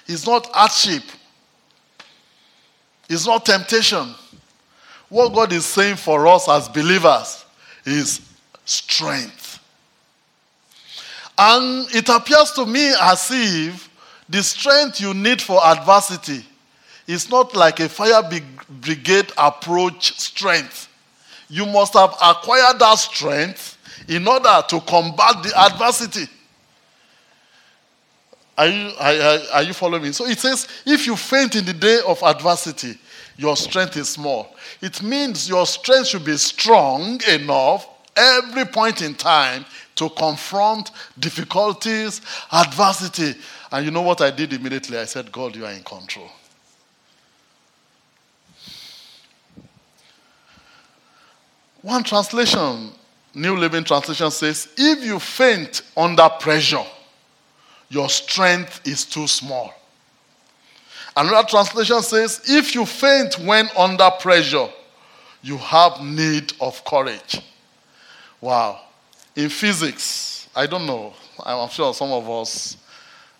It's 0.05 0.25
not 0.25 0.47
hardship. 0.53 1.03
It's 3.09 3.25
not 3.25 3.45
temptation. 3.45 4.13
What 5.09 5.33
God 5.33 5.53
is 5.53 5.65
saying 5.65 5.95
for 5.95 6.27
us 6.27 6.49
as 6.49 6.67
believers 6.67 7.45
is 7.85 8.21
strength. 8.65 9.59
And 11.37 11.87
it 11.95 12.09
appears 12.09 12.51
to 12.53 12.65
me 12.65 12.93
as 12.99 13.29
if 13.31 13.89
the 14.27 14.43
strength 14.43 14.99
you 14.99 15.13
need 15.13 15.41
for 15.41 15.65
adversity 15.65 16.45
is 17.05 17.29
not 17.29 17.55
like 17.55 17.79
a 17.79 17.87
fire 17.87 18.21
brigade 18.69 19.31
approach 19.37 20.17
strength. 20.19 20.89
You 21.47 21.65
must 21.65 21.93
have 21.93 22.13
acquired 22.21 22.79
that 22.79 22.95
strength 22.95 23.76
in 24.07 24.27
order 24.27 24.63
to 24.67 24.79
combat 24.81 25.43
the 25.43 25.53
adversity. 25.57 26.31
Are 28.57 28.67
you, 28.67 28.91
are, 28.99 29.39
are 29.53 29.63
you 29.63 29.73
following 29.73 30.03
me? 30.03 30.11
So 30.11 30.25
it 30.25 30.39
says, 30.39 30.67
if 30.85 31.05
you 31.05 31.15
faint 31.15 31.55
in 31.55 31.65
the 31.65 31.73
day 31.73 31.99
of 32.07 32.23
adversity, 32.23 32.97
your 33.37 33.55
strength 33.55 33.97
is 33.97 34.09
small. 34.09 34.55
It 34.81 35.03
means 35.03 35.47
your 35.47 35.65
strength 35.67 36.07
should 36.07 36.25
be 36.25 36.37
strong 36.37 37.19
enough 37.29 37.87
every 38.15 38.65
point 38.65 39.03
in 39.03 39.13
time 39.13 39.63
to 39.95 40.09
confront 40.09 40.91
difficulties, 41.19 42.21
adversity. 42.51 43.35
And 43.71 43.85
you 43.85 43.91
know 43.91 44.01
what 44.01 44.21
I 44.21 44.31
did 44.31 44.53
immediately? 44.53 44.97
I 44.97 45.05
said, 45.05 45.31
God, 45.31 45.55
you 45.55 45.65
are 45.65 45.71
in 45.71 45.83
control. 45.83 46.29
One 51.83 52.03
translation, 52.03 52.91
New 53.37 53.55
Living 53.55 53.83
Translation 53.83 54.31
says, 54.31 54.69
if 54.75 55.03
you 55.03 55.19
faint 55.19 55.83
under 55.95 56.27
pressure, 56.39 56.83
your 57.87 58.09
strength 58.09 58.81
is 58.87 59.05
too 59.05 59.27
small. 59.27 59.71
Another 61.15 61.47
translation 61.47 62.01
says, 62.01 62.41
if 62.47 62.73
you 62.73 62.83
faint 62.83 63.37
when 63.39 63.69
under 63.77 64.09
pressure, 64.19 64.67
you 65.43 65.55
have 65.57 66.01
need 66.03 66.51
of 66.59 66.83
courage. 66.83 67.39
Wow. 68.41 68.81
In 69.35 69.49
physics, 69.49 70.49
I 70.55 70.65
don't 70.65 70.87
know, 70.87 71.13
I'm 71.45 71.69
sure 71.69 71.93
some 71.93 72.11
of 72.11 72.27
us 72.27 72.75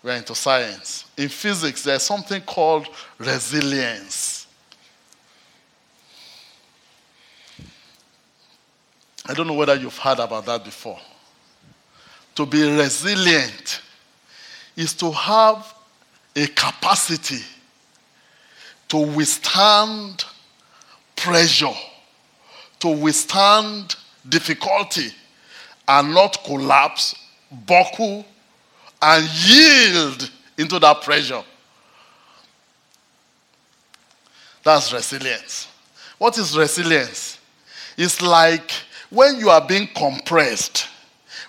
were 0.00 0.12
into 0.12 0.36
science. 0.36 1.06
In 1.16 1.28
physics, 1.28 1.82
there's 1.82 2.04
something 2.04 2.40
called 2.42 2.86
resilience. 3.18 4.37
I 9.28 9.34
don't 9.34 9.46
know 9.46 9.54
whether 9.54 9.74
you've 9.74 9.98
heard 9.98 10.18
about 10.18 10.46
that 10.46 10.64
before. 10.64 10.98
To 12.34 12.46
be 12.46 12.62
resilient 12.62 13.82
is 14.74 14.94
to 14.94 15.10
have 15.12 15.74
a 16.34 16.46
capacity 16.46 17.42
to 18.88 18.96
withstand 18.96 20.24
pressure, 21.14 21.74
to 22.80 22.88
withstand 22.88 23.96
difficulty, 24.26 25.10
and 25.86 26.14
not 26.14 26.42
collapse, 26.44 27.14
buckle, 27.66 28.24
and 29.02 29.28
yield 29.46 30.30
into 30.56 30.78
that 30.78 31.02
pressure. 31.02 31.42
That's 34.64 34.92
resilience. 34.92 35.68
What 36.16 36.36
is 36.38 36.56
resilience? 36.56 37.38
It's 37.96 38.22
like 38.22 38.70
when 39.10 39.38
you 39.38 39.50
are 39.50 39.66
being 39.66 39.88
compressed, 39.94 40.88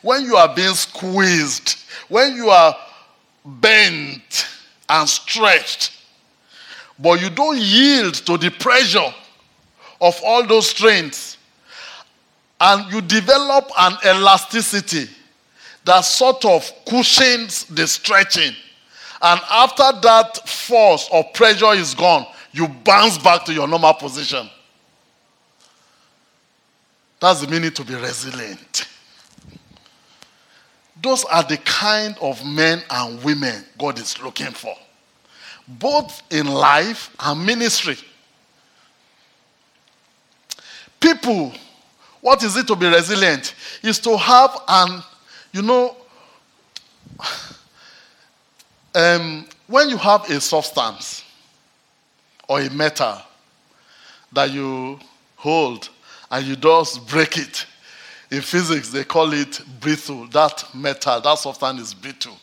when 0.02 0.24
you 0.24 0.36
are 0.36 0.54
being 0.54 0.74
squeezed, 0.74 1.78
when 2.08 2.36
you 2.36 2.50
are 2.50 2.76
bent 3.46 4.48
and 4.88 5.08
stretched, 5.08 5.94
but 6.98 7.22
you 7.22 7.30
don't 7.30 7.58
yield 7.58 8.14
to 8.14 8.38
the 8.38 8.50
pressure 8.50 9.14
of 10.02 10.20
all 10.26 10.46
those 10.46 10.70
strains. 10.70 11.38
And 12.62 12.92
you 12.92 13.02
develop 13.02 13.70
an 13.78 13.98
elasticity 14.06 15.10
that 15.86 16.02
sort 16.02 16.44
of 16.44 16.70
cushions 16.86 17.64
the 17.66 17.88
stretching. 17.88 18.54
And 19.22 19.40
after 19.50 19.92
that 20.02 20.48
force 20.48 21.10
or 21.12 21.24
pressure 21.34 21.74
is 21.74 21.94
gone, 21.94 22.26
you 22.52 22.68
bounce 22.68 23.18
back 23.18 23.46
to 23.46 23.54
your 23.54 23.68
normal 23.68 23.94
position. 23.94 24.50
That's 27.20 27.42
the 27.42 27.48
meaning 27.48 27.72
to 27.72 27.84
be 27.84 27.96
resilient. 27.96 28.88
Those 31.02 31.24
are 31.26 31.44
the 31.44 31.58
kind 31.58 32.18
of 32.22 32.46
men 32.46 32.82
and 32.90 33.24
women 33.24 33.64
God 33.78 34.00
is 34.00 34.22
looking 34.22 34.52
for 34.52 34.76
both 35.70 36.24
in 36.32 36.48
life 36.48 37.16
and 37.20 37.46
ministry. 37.46 37.98
People, 41.00 41.54
what 42.22 42.44
is 42.44 42.58
it 42.58 42.68
to 42.68 42.76
be 42.76 42.88
resilient? 42.88 43.54
Is 43.84 44.00
to 44.00 44.18
have 44.18 44.60
an, 44.68 45.04
you 45.54 45.62
know, 45.62 45.96
um, 48.96 49.48
when 49.68 49.90
you 49.90 49.98
have 49.98 50.30
a 50.30 50.42
substance 50.42 51.24
or 52.48 52.62
a 52.62 52.70
metal 52.72 53.22
that 54.34 54.52
you 54.52 55.00
hold 55.36 55.90
and 56.32 56.46
you 56.46 56.56
just 56.56 57.08
break 57.08 57.38
it, 57.38 57.66
in 58.32 58.42
physics 58.42 58.90
they 58.90 59.04
call 59.04 59.34
it 59.34 59.62
brittle. 59.80 60.28
That 60.28 60.64
metal, 60.74 61.20
that 61.22 61.38
substance 61.40 61.82
is 61.82 61.94
brittle. 61.94 62.38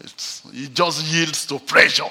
It's, 0.00 0.42
it 0.52 0.74
just 0.74 1.04
yields 1.06 1.46
to 1.46 1.58
pressure. 1.58 2.10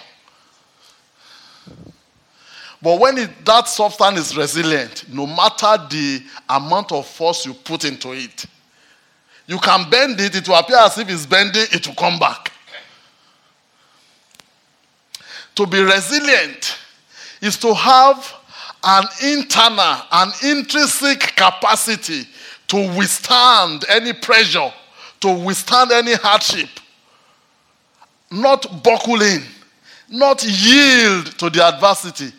But 2.81 2.99
when 2.99 3.17
it, 3.17 3.45
that 3.45 3.67
substance 3.67 4.19
is 4.19 4.37
resilient, 4.37 5.05
no 5.11 5.25
matter 5.25 5.77
the 5.89 6.21
amount 6.49 6.91
of 6.91 7.07
force 7.07 7.45
you 7.45 7.53
put 7.53 7.83
into 7.85 8.11
it, 8.11 8.45
you 9.47 9.57
can 9.59 9.89
bend 9.89 10.19
it, 10.19 10.35
it 10.35 10.47
will 10.47 10.55
appear 10.55 10.77
as 10.77 10.97
if 10.97 11.09
it's 11.09 11.25
bending, 11.25 11.65
it 11.71 11.87
will 11.87 11.95
come 11.95 12.19
back. 12.19 12.51
To 15.55 15.65
be 15.65 15.81
resilient 15.81 16.77
is 17.41 17.57
to 17.57 17.73
have 17.73 18.33
an 18.85 19.05
internal, 19.23 19.97
an 20.11 20.31
intrinsic 20.43 21.19
capacity 21.19 22.27
to 22.67 22.97
withstand 22.97 23.85
any 23.89 24.13
pressure, 24.13 24.71
to 25.21 25.31
withstand 25.31 25.91
any 25.91 26.13
hardship, 26.13 26.69
not 28.31 28.83
buckling, 28.83 29.41
not 30.09 30.43
yield 30.43 31.25
to 31.37 31.49
the 31.49 31.63
adversity 31.63 32.31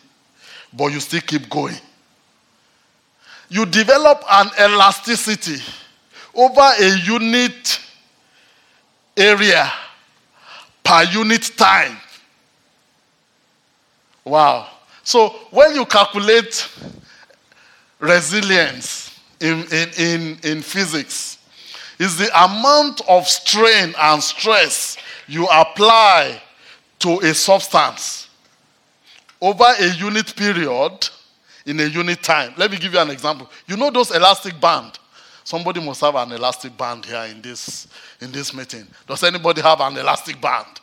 but 0.73 0.91
you 0.91 0.99
still 0.99 1.21
keep 1.21 1.49
going. 1.49 1.75
You 3.49 3.65
develop 3.65 4.23
an 4.29 4.49
elasticity 4.59 5.61
over 6.35 6.61
a 6.79 6.97
unit 6.99 7.79
area 9.15 9.71
per 10.83 11.03
unit 11.03 11.51
time. 11.57 11.97
Wow. 14.25 14.67
So 15.07 15.29
when 15.51 15.73
you 15.73 15.85
calculate 15.85 16.69
resilience 17.97 19.17
in, 19.39 19.63
in, 19.71 19.89
in, 19.97 20.37
in 20.43 20.61
physics, 20.61 21.37
is 21.97 22.17
the 22.17 22.29
amount 22.43 22.99
of 23.07 23.25
strain 23.25 23.95
and 23.97 24.21
stress 24.21 24.97
you 25.25 25.47
apply 25.47 26.41
to 26.99 27.19
a 27.19 27.33
substance 27.33 28.27
over 29.39 29.63
a 29.79 29.93
unit 29.95 30.35
period 30.35 31.07
in 31.65 31.79
a 31.79 31.85
unit 31.85 32.21
time. 32.21 32.53
Let 32.57 32.69
me 32.69 32.77
give 32.77 32.91
you 32.91 32.99
an 32.99 33.09
example. 33.09 33.49
You 33.65 33.77
know 33.77 33.89
those 33.89 34.11
elastic 34.11 34.59
band? 34.59 34.99
Somebody 35.45 35.79
must 35.79 36.01
have 36.01 36.15
an 36.15 36.33
elastic 36.33 36.77
band 36.77 37.05
here 37.05 37.29
in 37.31 37.41
this 37.41 37.87
in 38.19 38.29
this 38.33 38.53
meeting. 38.53 38.85
Does 39.07 39.23
anybody 39.23 39.61
have 39.61 39.79
an 39.79 39.95
elastic 39.95 40.41
band? 40.41 40.81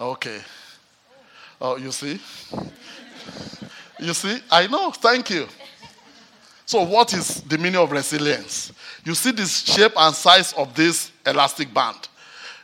Okay. 0.00 0.40
Oh, 1.60 1.76
you 1.76 1.92
see? 1.92 2.20
You 3.98 4.14
see? 4.14 4.38
I 4.50 4.66
know. 4.66 4.90
Thank 4.90 5.30
you. 5.30 5.46
So, 6.66 6.82
what 6.82 7.14
is 7.14 7.42
the 7.42 7.58
meaning 7.58 7.80
of 7.80 7.92
resilience? 7.92 8.72
You 9.04 9.14
see 9.14 9.30
this 9.30 9.60
shape 9.60 9.92
and 9.96 10.14
size 10.14 10.52
of 10.54 10.74
this 10.74 11.12
elastic 11.24 11.72
band. 11.72 12.08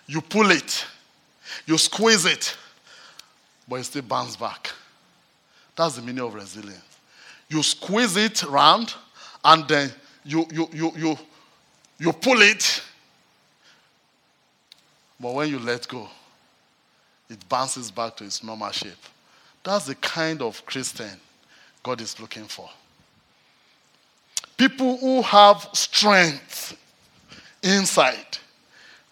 You 0.07 0.21
pull 0.21 0.51
it, 0.51 0.85
you 1.67 1.79
squeeze 1.79 2.25
it, 2.25 2.57
but 3.69 3.77
it 3.77 3.85
still 3.85 4.03
bounces 4.03 4.37
back. 4.37 4.71
That's 5.77 5.97
the 5.97 6.03
meaning 6.03 6.25
of 6.25 6.35
resilience. 6.35 6.83
You 7.49 7.63
squeeze 7.63 8.17
it 8.17 8.43
round, 8.43 8.93
and 9.45 9.67
then 9.69 9.93
you 10.25 10.47
you 10.53 10.69
you 10.73 10.93
you 10.97 11.19
you 11.99 12.13
pull 12.13 12.43
it, 12.43 12.83
but 15.21 15.33
when 15.33 15.49
you 15.49 15.61
let 15.61 15.87
go, 15.87 16.09
it 17.31 17.49
bounces 17.49 17.91
back 17.91 18.17
to 18.17 18.25
its 18.25 18.43
normal 18.43 18.73
shape. 18.73 18.93
That's 19.65 19.87
the 19.87 19.95
kind 19.97 20.43
of 20.43 20.65
Christian 20.67 21.21
God 21.83 22.01
is 22.01 22.19
looking 22.21 22.45
for 22.45 22.69
people 24.63 24.97
who 24.99 25.23
have 25.23 25.69
strength 25.73 26.79
inside 27.65 28.39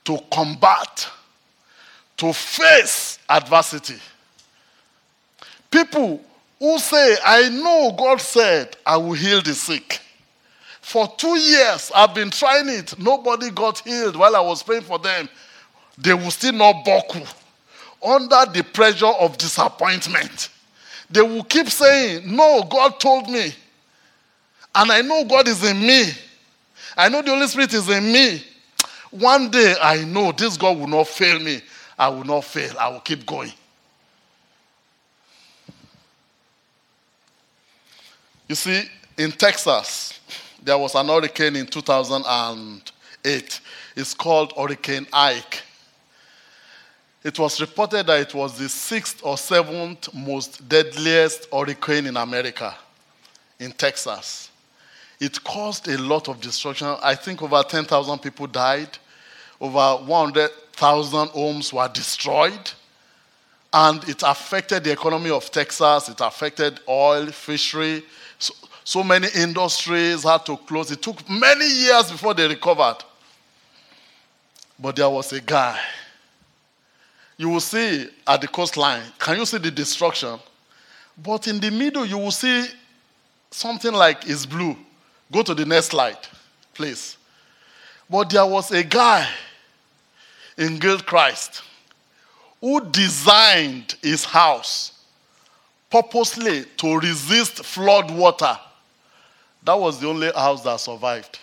to 0.05 0.17
combat, 0.33 1.09
to 2.17 2.33
face 2.33 3.19
adversity. 3.29 3.97
People 5.69 6.21
who 6.61 6.79
say, 6.79 7.17
I 7.25 7.49
know 7.49 7.93
God 7.99 8.21
said 8.21 8.77
I 8.87 8.97
will 8.97 9.15
heal 9.15 9.43
the 9.43 9.55
sick. 9.55 10.01
For 10.81 11.13
two 11.17 11.37
years, 11.37 11.91
I've 11.97 12.15
been 12.15 12.31
trying 12.31 12.69
it. 12.69 12.97
Nobody 12.97 13.51
got 13.51 13.81
healed 13.81 14.15
while 14.15 14.37
I 14.37 14.41
was 14.41 14.63
praying 14.63 14.83
for 14.83 15.01
them. 15.01 15.29
They 15.99 16.15
will 16.15 16.31
still 16.31 16.53
not 16.53 16.85
buckle 16.85 17.27
under 18.03 18.47
the 18.53 18.63
pressure 18.73 19.07
of 19.07 19.37
disappointment. 19.39 20.49
They 21.11 21.23
will 21.23 21.45
keep 21.45 21.69
saying, 21.69 22.23
No, 22.35 22.63
God 22.63 23.01
told 23.01 23.29
me. 23.29 23.53
And 24.75 24.93
I 24.93 25.03
know 25.03 25.25
God 25.25 25.49
is 25.49 25.65
in 25.65 25.81
me. 25.81 26.11
I 26.97 27.09
know 27.09 27.23
the 27.23 27.31
Holy 27.31 27.47
Spirit 27.49 27.75
is 27.75 27.89
in 27.89 28.13
me. 28.13 28.45
One 29.11 29.51
day 29.51 29.75
I 29.83 30.05
know 30.05 30.33
this 30.33 30.57
God 30.57 30.79
will 30.79 30.87
not 30.87 31.09
fail 31.09 31.41
me. 31.41 31.61
I 31.99 32.09
will 32.09 32.25
not 32.25 32.45
fail. 32.45 32.75
I 32.79 32.89
will 32.89 33.01
keep 33.01 33.27
going. 33.27 33.53
You 38.49 38.55
see, 38.55 38.85
in 39.19 39.33
Texas, 39.33 40.19
there 40.63 40.79
was 40.79 40.95
an 40.95 41.07
hurricane 41.07 41.57
in 41.57 41.67
2008. 41.67 43.61
It's 43.97 44.15
called 44.15 44.53
Hurricane 44.57 45.07
Ike. 45.13 45.63
It 47.23 47.39
was 47.39 47.61
reported 47.61 48.07
that 48.07 48.21
it 48.21 48.35
was 48.35 48.57
the 48.57 48.69
sixth 48.69 49.21
or 49.23 49.37
seventh 49.37 50.13
most 50.15 50.67
deadliest 50.69 51.49
hurricane 51.53 52.07
in 52.07 52.17
America, 52.17 52.75
in 53.59 53.73
Texas. 53.73 54.51
It 55.21 55.43
caused 55.45 55.87
a 55.89 55.99
lot 55.99 56.29
of 56.29 56.41
destruction. 56.41 56.97
I 57.03 57.15
think 57.15 57.43
over 57.43 57.63
10,000 57.63 58.19
people 58.21 58.47
died, 58.47 58.89
over 59.61 60.03
100,000 60.03 61.29
homes 61.29 61.73
were 61.75 61.89
destroyed, 61.89 62.73
and 63.71 64.03
it 64.09 64.23
affected 64.25 64.85
the 64.85 64.93
economy 64.93 65.31
of 65.31 65.51
Texas. 65.51 66.09
It 66.09 66.21
affected 66.21 66.81
oil, 66.89 67.27
fishery. 67.27 68.03
So, 68.39 68.55
so 68.83 69.05
many 69.05 69.29
industries 69.37 70.25
had 70.25 70.45
to 70.47 70.57
close. 70.57 70.91
It 70.91 71.03
took 71.03 71.29
many 71.29 71.69
years 71.69 72.11
before 72.11 72.33
they 72.33 72.49
recovered. 72.49 72.97
But 74.79 74.97
there 74.97 75.11
was 75.11 75.33
a 75.35 75.41
guy. 75.41 75.79
You 77.41 77.49
will 77.49 77.61
see 77.61 78.07
at 78.27 78.43
the 78.43 78.49
coastline, 78.49 79.03
can 79.19 79.39
you 79.39 79.47
see 79.47 79.57
the 79.57 79.71
destruction? 79.71 80.39
But 81.17 81.49
in 81.49 81.59
the 81.59 81.71
middle, 81.71 82.05
you 82.05 82.19
will 82.19 82.33
see 82.33 82.67
something 83.51 83.95
like 83.95 84.29
it's 84.29 84.45
blue. 84.45 84.77
Go 85.33 85.43
to 85.45 85.55
the 85.55 85.65
next 85.65 85.87
slide, 85.87 86.19
please. 86.75 87.17
But 88.11 88.29
there 88.29 88.45
was 88.45 88.71
a 88.73 88.85
guy 88.85 89.27
in 90.59 90.79
Gilchrist 90.79 91.63
who 92.61 92.85
designed 92.91 93.95
his 94.03 94.23
house 94.23 94.93
purposely 95.89 96.67
to 96.77 96.99
resist 96.99 97.65
flood 97.65 98.11
water. 98.11 98.55
That 99.63 99.81
was 99.81 99.99
the 99.99 100.09
only 100.09 100.31
house 100.31 100.63
that 100.65 100.79
survived. 100.79 101.39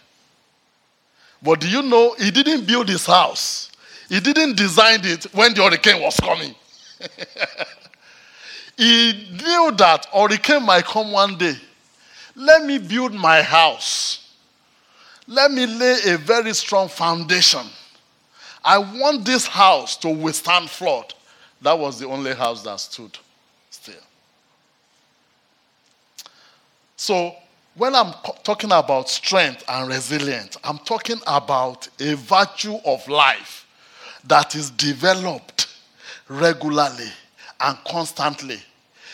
But 1.42 1.60
do 1.60 1.68
you 1.68 1.82
know 1.82 2.14
he 2.20 2.30
didn't 2.30 2.68
build 2.68 2.88
his 2.88 3.08
house? 3.08 3.72
He 4.10 4.20
didn't 4.20 4.56
design 4.56 5.02
it 5.04 5.26
when 5.34 5.54
the 5.54 5.64
hurricane 5.64 6.02
was 6.02 6.18
coming. 6.20 6.56
he 8.78 9.28
knew 9.32 9.72
that 9.78 10.06
hurricane 10.14 10.64
might 10.64 10.86
come 10.86 11.12
one 11.12 11.38
day. 11.38 11.56
Let 12.36 12.64
me 12.64 12.78
build 12.78 13.14
my 13.14 13.42
house. 13.42 14.34
Let 15.28 15.52
me 15.52 15.66
lay 15.66 15.98
a 16.08 16.18
very 16.18 16.54
strong 16.54 16.88
foundation. 16.88 17.66
I 18.64 18.78
want 18.78 19.26
this 19.26 19.46
house 19.46 19.98
to 19.98 20.10
withstand 20.10 20.70
flood. 20.70 21.14
That 21.62 21.78
was 21.78 22.00
the 22.00 22.08
only 22.08 22.34
house 22.34 22.64
that 22.64 22.80
stood 22.80 23.18
still. 23.70 23.96
So, 26.96 27.36
when 27.76 27.94
I'm 27.94 28.14
talking 28.44 28.72
about 28.72 29.10
strength 29.10 29.64
and 29.68 29.88
resilience, 29.88 30.58
I'm 30.64 30.80
talking 30.80 31.20
about 31.28 31.88
a 32.00 32.16
virtue 32.16 32.78
of 32.86 33.08
life 33.08 33.67
that 34.28 34.56
is 34.56 34.72
developed 34.72 35.68
regularly 36.28 37.10
and 37.60 37.78
constantly. 37.88 38.60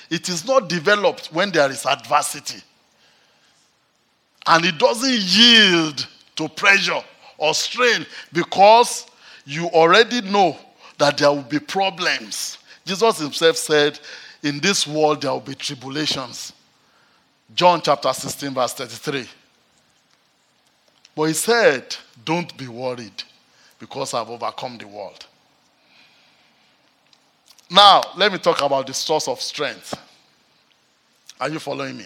It 0.10 0.30
is 0.30 0.46
not 0.46 0.70
developed 0.70 1.28
when 1.28 1.52
there 1.52 1.70
is 1.70 1.86
adversity 1.86 2.62
and 4.48 4.66
it 4.66 4.78
doesn't 4.78 5.20
yield 5.20 6.08
to 6.36 6.50
pressure 6.50 7.02
or 7.38 7.54
strain 7.54 8.06
because 8.32 9.08
you 9.46 9.68
already 9.68 10.22
know 10.22 10.58
that 10.98 11.18
there 11.18 11.32
will 11.32 11.44
be 11.44 11.60
problems. 11.60 12.58
Jesus 12.86 13.20
himself 13.20 13.58
said, 13.58 14.00
In 14.42 14.60
this 14.60 14.86
world 14.86 15.22
there 15.22 15.32
will 15.32 15.40
be 15.40 15.56
tribulations. 15.56 16.54
John 17.56 17.82
chapter 17.82 18.12
16, 18.12 18.54
verse 18.54 18.74
33. 18.74 19.28
But 21.16 21.24
he 21.24 21.34
said, 21.34 21.96
Don't 22.26 22.56
be 22.58 22.68
worried 22.68 23.24
because 23.84 24.14
I've 24.14 24.30
overcome 24.30 24.78
the 24.78 24.88
world. 24.88 25.26
Now, 27.70 28.02
let 28.16 28.32
me 28.32 28.38
talk 28.38 28.62
about 28.62 28.88
the 28.88 28.94
source 28.94 29.28
of 29.28 29.42
strength. 29.42 29.94
Are 31.38 31.50
you 31.50 31.60
following 31.60 31.98
me? 31.98 32.06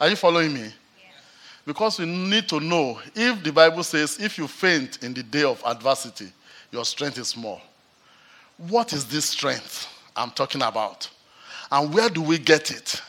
Are 0.00 0.08
you 0.08 0.16
following 0.16 0.54
me? 0.54 0.72
Because 1.66 1.98
we 1.98 2.06
need 2.06 2.48
to 2.48 2.58
know 2.58 2.98
if 3.14 3.44
the 3.44 3.52
Bible 3.52 3.82
says, 3.82 4.16
if 4.18 4.38
you 4.38 4.48
faint 4.48 5.02
in 5.02 5.12
the 5.12 5.22
day 5.22 5.42
of 5.42 5.62
adversity, 5.66 6.32
your 6.70 6.86
strength 6.86 7.18
is 7.18 7.28
small. 7.28 7.60
What 8.56 8.94
is 8.94 9.04
this 9.04 9.26
strength 9.26 9.86
I'm 10.16 10.30
talking 10.30 10.62
about? 10.62 11.10
And 11.70 11.92
where 11.92 12.08
do 12.08 12.22
we 12.22 12.38
get 12.38 12.70
it? 12.70 13.02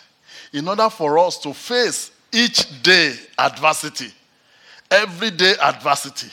In 0.51 0.67
order 0.67 0.89
for 0.89 1.17
us 1.17 1.37
to 1.39 1.53
face 1.53 2.11
each 2.29 2.83
day 2.83 3.15
adversity, 3.37 4.11
everyday 4.91 5.53
adversity. 5.61 6.27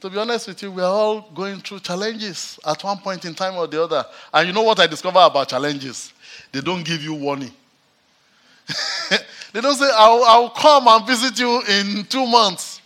To 0.00 0.08
be 0.08 0.18
honest 0.18 0.48
with 0.48 0.62
you, 0.62 0.72
we're 0.72 0.84
all 0.84 1.22
going 1.34 1.60
through 1.60 1.80
challenges 1.80 2.58
at 2.66 2.82
one 2.82 2.98
point 2.98 3.24
in 3.26 3.34
time 3.34 3.56
or 3.56 3.66
the 3.66 3.82
other. 3.82 4.04
And 4.32 4.48
you 4.48 4.54
know 4.54 4.62
what 4.62 4.80
I 4.80 4.86
discover 4.86 5.20
about 5.20 5.48
challenges? 5.48 6.12
They 6.52 6.60
don't 6.60 6.84
give 6.84 7.02
you 7.02 7.14
warning. 7.14 7.52
They 9.52 9.60
don't 9.60 9.74
say, 9.74 9.90
I'll, 9.94 10.22
I'll 10.24 10.50
come 10.50 10.86
and 10.86 11.06
visit 11.06 11.38
you 11.38 11.60
in 11.62 12.04
two 12.04 12.24
months. 12.26 12.80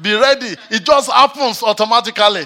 Be 0.00 0.14
ready. 0.14 0.56
It 0.70 0.84
just 0.84 1.10
happens 1.10 1.62
automatically. 1.62 2.44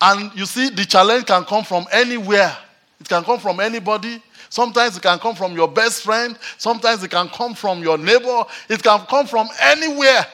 And 0.00 0.30
you 0.34 0.46
see, 0.46 0.70
the 0.70 0.84
challenge 0.84 1.26
can 1.26 1.44
come 1.44 1.64
from 1.64 1.86
anywhere. 1.92 2.54
It 3.00 3.08
can 3.08 3.24
come 3.24 3.40
from 3.40 3.58
anybody. 3.60 4.22
Sometimes 4.50 4.96
it 4.96 5.02
can 5.02 5.18
come 5.18 5.34
from 5.34 5.54
your 5.54 5.68
best 5.68 6.02
friend. 6.02 6.38
Sometimes 6.56 7.02
it 7.02 7.10
can 7.10 7.28
come 7.28 7.54
from 7.54 7.82
your 7.82 7.98
neighbor. 7.98 8.44
It 8.68 8.82
can 8.82 9.00
come 9.06 9.26
from 9.26 9.48
anywhere. 9.60 10.26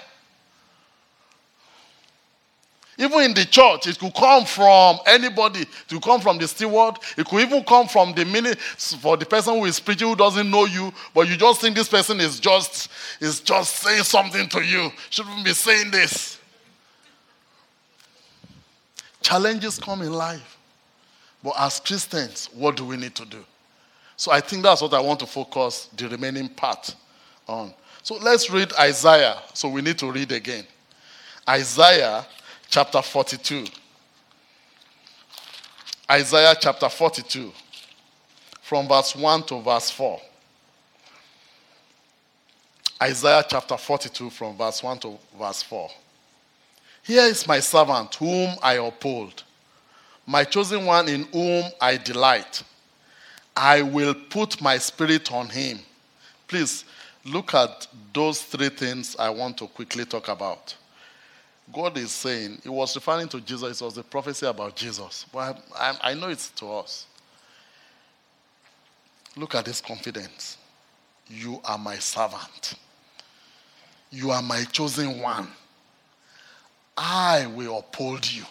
Even 2.99 3.23
in 3.23 3.35
the 3.35 3.45
church, 3.45 3.87
it 3.89 3.99
could 3.99 4.15
come 4.15 4.45
from 4.45 4.99
anybody. 5.07 5.61
It 5.61 5.89
could 5.89 6.03
come 6.03 6.21
from 6.21 6.39
the 6.39 6.47
steward. 6.47 6.97
It 7.17 7.27
could 7.27 7.41
even 7.41 7.65
come 7.65 7.89
from 7.89 8.13
the 8.15 8.25
minute 8.25 8.59
for 8.61 9.17
the 9.17 9.27
person 9.27 9.55
who 9.55 9.65
is 9.65 9.81
preaching 9.81 10.09
who 10.09 10.17
doesn't 10.17 10.49
know 10.49 10.65
you, 10.67 10.93
but 11.13 11.29
you 11.29 11.37
just 11.37 11.61
think 11.61 11.75
this 11.75 11.89
person 11.89 12.21
is 12.21 12.39
just 12.39 12.91
is 13.21 13.41
just 13.41 13.77
saying 13.77 14.05
something 14.05 14.49
to 14.49 14.63
you. 14.63 14.91
Shouldn't 15.11 15.45
be 15.45 15.53
saying 15.53 15.91
this. 15.91 16.39
Challenges 19.21 19.79
come 19.79 20.03
in 20.03 20.13
life. 20.13 20.59
But 21.43 21.55
as 21.59 21.81
Christians, 21.81 22.49
what 22.55 22.77
do 22.77 22.85
we 22.85 22.97
need 22.97 23.15
to 23.17 23.25
do? 23.25 23.45
So 24.17 24.31
I 24.31 24.41
think 24.41 24.63
that's 24.63 24.81
what 24.81 24.95
I 24.95 25.01
want 25.01 25.21
to 25.21 25.27
focus 25.27 25.89
the 25.97 26.09
remaining 26.09 26.49
part 26.49 26.95
on. 27.49 27.75
So 28.03 28.17
let's 28.17 28.51
read 28.51 28.73
Isaiah. 28.79 29.39
So 29.53 29.69
we 29.69 29.83
need 29.83 29.99
to 29.99 30.13
read 30.13 30.31
again. 30.31 30.65
Isaiah 31.49 32.25
chapter 32.75 33.01
42. 33.01 33.67
Isaiah 36.11 36.57
chapter 36.59 36.89
42, 36.89 37.53
from 38.63 38.89
verse 38.89 39.15
1 39.15 39.45
to 39.45 39.63
verse 39.63 39.91
4. 39.91 40.21
Isaiah 43.01 43.45
chapter 43.49 43.77
42, 43.77 44.29
from 44.29 44.57
verse 44.57 44.83
1 44.83 44.99
to 44.99 45.17
verse 45.39 45.63
4. 45.63 45.89
Here 47.05 47.23
is 47.23 47.47
my 47.47 47.61
servant, 47.61 48.13
whom 48.17 48.57
I 48.61 48.73
uphold, 48.75 49.45
my 50.27 50.43
chosen 50.43 50.85
one 50.85 51.09
in 51.09 51.29
whom 51.33 51.71
I 51.81 51.97
delight. 51.97 52.65
I 53.57 53.83
will 53.83 54.15
put 54.15 54.61
my 54.61 54.79
spirit 54.79 55.31
on 55.31 55.49
him. 55.49 55.79
Please 56.49 56.85
look 57.25 57.55
at 57.55 57.87
those 58.13 58.43
three 58.43 58.71
things 58.71 59.15
I 59.17 59.31
want 59.31 59.59
to 59.59 59.69
quickly 59.69 60.05
talk 60.07 60.27
about. 60.27 60.75
God 61.73 61.97
is 61.97 62.11
saying, 62.11 62.59
He 62.63 62.69
was 62.69 62.95
referring 62.95 63.29
to 63.29 63.41
Jesus, 63.41 63.81
it 63.81 63.85
was 63.85 63.99
a 63.99 64.03
prophecy 64.03 64.47
about 64.47 64.77
Jesus. 64.77 65.27
But 65.33 65.63
I, 65.79 65.91
I, 65.91 66.11
I 66.11 66.15
know 66.15 66.29
it's 66.29 66.51
to 66.51 66.67
us. 66.73 67.07
Look 69.37 69.55
at 69.55 69.65
this 69.65 69.81
confidence. 69.81 70.59
You 71.29 71.61
are 71.65 71.79
my 71.79 71.97
servant, 71.97 72.75
you 74.11 74.31
are 74.31 74.43
my 74.43 74.65
chosen 74.65 75.21
one. 75.21 75.49
I 76.97 77.47
will 77.47 77.79
uphold 77.79 78.31
you. 78.31 78.45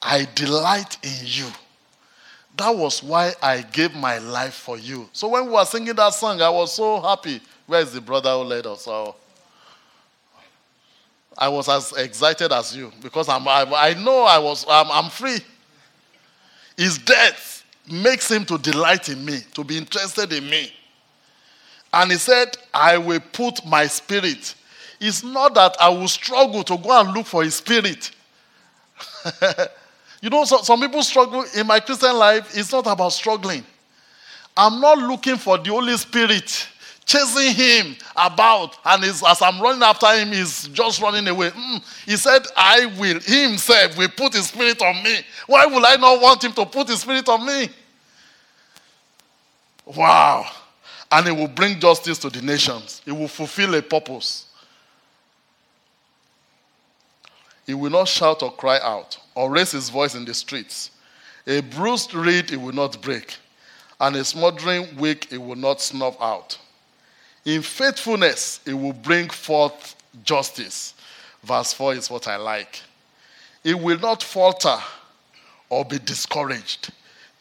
I 0.00 0.26
delight 0.34 0.96
in 1.02 1.26
you. 1.26 1.46
That 2.56 2.74
was 2.74 3.02
why 3.02 3.34
I 3.42 3.60
gave 3.60 3.94
my 3.94 4.16
life 4.18 4.54
for 4.54 4.78
you. 4.78 5.08
So 5.12 5.28
when 5.28 5.44
we 5.44 5.52
were 5.52 5.64
singing 5.66 5.94
that 5.96 6.14
song, 6.14 6.40
I 6.40 6.48
was 6.48 6.72
so 6.72 7.00
happy. 7.00 7.42
Where 7.66 7.80
is 7.80 7.92
the 7.92 8.00
brother 8.00 8.30
who 8.30 8.44
led 8.44 8.66
us? 8.66 8.88
Oh. 8.88 9.14
I 11.38 11.48
was 11.48 11.68
as 11.68 11.92
excited 11.92 12.52
as 12.52 12.74
you 12.74 12.92
because 13.02 13.28
I'm, 13.28 13.46
I, 13.46 13.66
I 13.76 13.94
know 13.94 14.22
I 14.22 14.38
was, 14.38 14.64
I'm, 14.68 14.90
I'm 14.90 15.10
free. 15.10 15.38
His 16.76 16.98
death 16.98 17.64
makes 17.90 18.30
him 18.30 18.44
to 18.46 18.58
delight 18.58 19.08
in 19.08 19.24
me, 19.24 19.40
to 19.54 19.64
be 19.64 19.76
interested 19.76 20.32
in 20.32 20.48
me. 20.48 20.72
And 21.92 22.10
he 22.10 22.18
said, 22.18 22.56
I 22.72 22.98
will 22.98 23.20
put 23.32 23.64
my 23.64 23.86
spirit. 23.86 24.54
It's 25.00 25.22
not 25.22 25.54
that 25.54 25.76
I 25.80 25.88
will 25.88 26.08
struggle 26.08 26.64
to 26.64 26.76
go 26.76 27.00
and 27.00 27.12
look 27.12 27.26
for 27.26 27.44
his 27.44 27.56
spirit. 27.56 28.10
you 30.22 30.30
know, 30.30 30.44
so, 30.44 30.62
some 30.62 30.80
people 30.80 31.02
struggle 31.02 31.44
in 31.54 31.66
my 31.66 31.80
Christian 31.80 32.16
life. 32.16 32.56
It's 32.56 32.72
not 32.72 32.86
about 32.86 33.12
struggling. 33.12 33.64
I'm 34.56 34.80
not 34.80 34.98
looking 34.98 35.36
for 35.36 35.58
the 35.58 35.70
Holy 35.70 35.96
Spirit 35.98 36.66
chasing 37.06 37.54
him 37.54 37.96
about, 38.16 38.76
and 38.84 39.04
as 39.04 39.22
I'm 39.40 39.60
running 39.60 39.82
after 39.82 40.12
him, 40.12 40.32
he's 40.32 40.68
just 40.68 41.00
running 41.00 41.26
away. 41.28 41.50
Mm. 41.50 41.82
He 42.04 42.16
said, 42.16 42.42
I 42.56 42.86
will, 42.98 43.20
he 43.20 43.44
himself 43.44 43.96
will 43.96 44.08
put 44.08 44.34
his 44.34 44.48
spirit 44.48 44.82
on 44.82 45.02
me. 45.02 45.20
Why 45.46 45.64
would 45.66 45.84
I 45.84 45.94
not 45.96 46.20
want 46.20 46.44
him 46.44 46.52
to 46.54 46.66
put 46.66 46.88
his 46.88 47.00
spirit 47.00 47.28
on 47.28 47.46
me? 47.46 47.70
Wow. 49.86 50.46
And 51.12 51.26
he 51.26 51.32
will 51.32 51.48
bring 51.48 51.78
justice 51.78 52.18
to 52.18 52.28
the 52.28 52.42
nations, 52.42 53.00
he 53.04 53.12
will 53.12 53.28
fulfill 53.28 53.74
a 53.76 53.82
purpose. 53.82 54.42
He 57.64 57.74
will 57.74 57.90
not 57.90 58.06
shout 58.06 58.44
or 58.44 58.52
cry 58.52 58.78
out 58.80 59.18
or 59.34 59.50
raise 59.50 59.72
his 59.72 59.90
voice 59.90 60.14
in 60.14 60.24
the 60.24 60.34
streets. 60.34 60.92
A 61.48 61.60
bruised 61.60 62.14
reed 62.14 62.50
he 62.50 62.56
will 62.56 62.72
not 62.72 63.00
break, 63.02 63.36
and 64.00 64.14
a 64.14 64.24
smoldering 64.24 64.96
wick 64.96 65.26
he 65.30 65.38
will 65.38 65.56
not 65.56 65.80
snuff 65.80 66.16
out. 66.20 66.58
In 67.46 67.62
faithfulness, 67.62 68.58
it 68.66 68.74
will 68.74 68.92
bring 68.92 69.30
forth 69.30 69.94
justice. 70.24 70.94
Verse 71.44 71.72
4 71.72 71.94
is 71.94 72.10
what 72.10 72.26
I 72.26 72.36
like. 72.36 72.82
It 73.62 73.78
will 73.78 74.00
not 74.00 74.20
falter 74.22 74.76
or 75.70 75.84
be 75.84 76.00
discouraged 76.00 76.90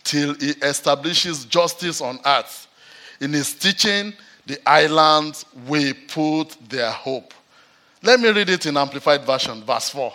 till 0.04 0.32
it 0.40 0.64
establishes 0.64 1.46
justice 1.46 2.02
on 2.02 2.20
earth. 2.24 2.68
In 3.20 3.34
his 3.34 3.56
teaching, 3.56 4.14
the 4.46 4.60
islands 4.70 5.44
will 5.66 5.94
put 6.08 6.56
their 6.70 6.92
hope. 6.92 7.34
Let 8.04 8.20
me 8.20 8.30
read 8.30 8.50
it 8.50 8.68
in 8.68 8.78
Amplified 8.78 9.26
Version, 9.26 9.64
verse 9.64 9.90
4. 9.90 10.14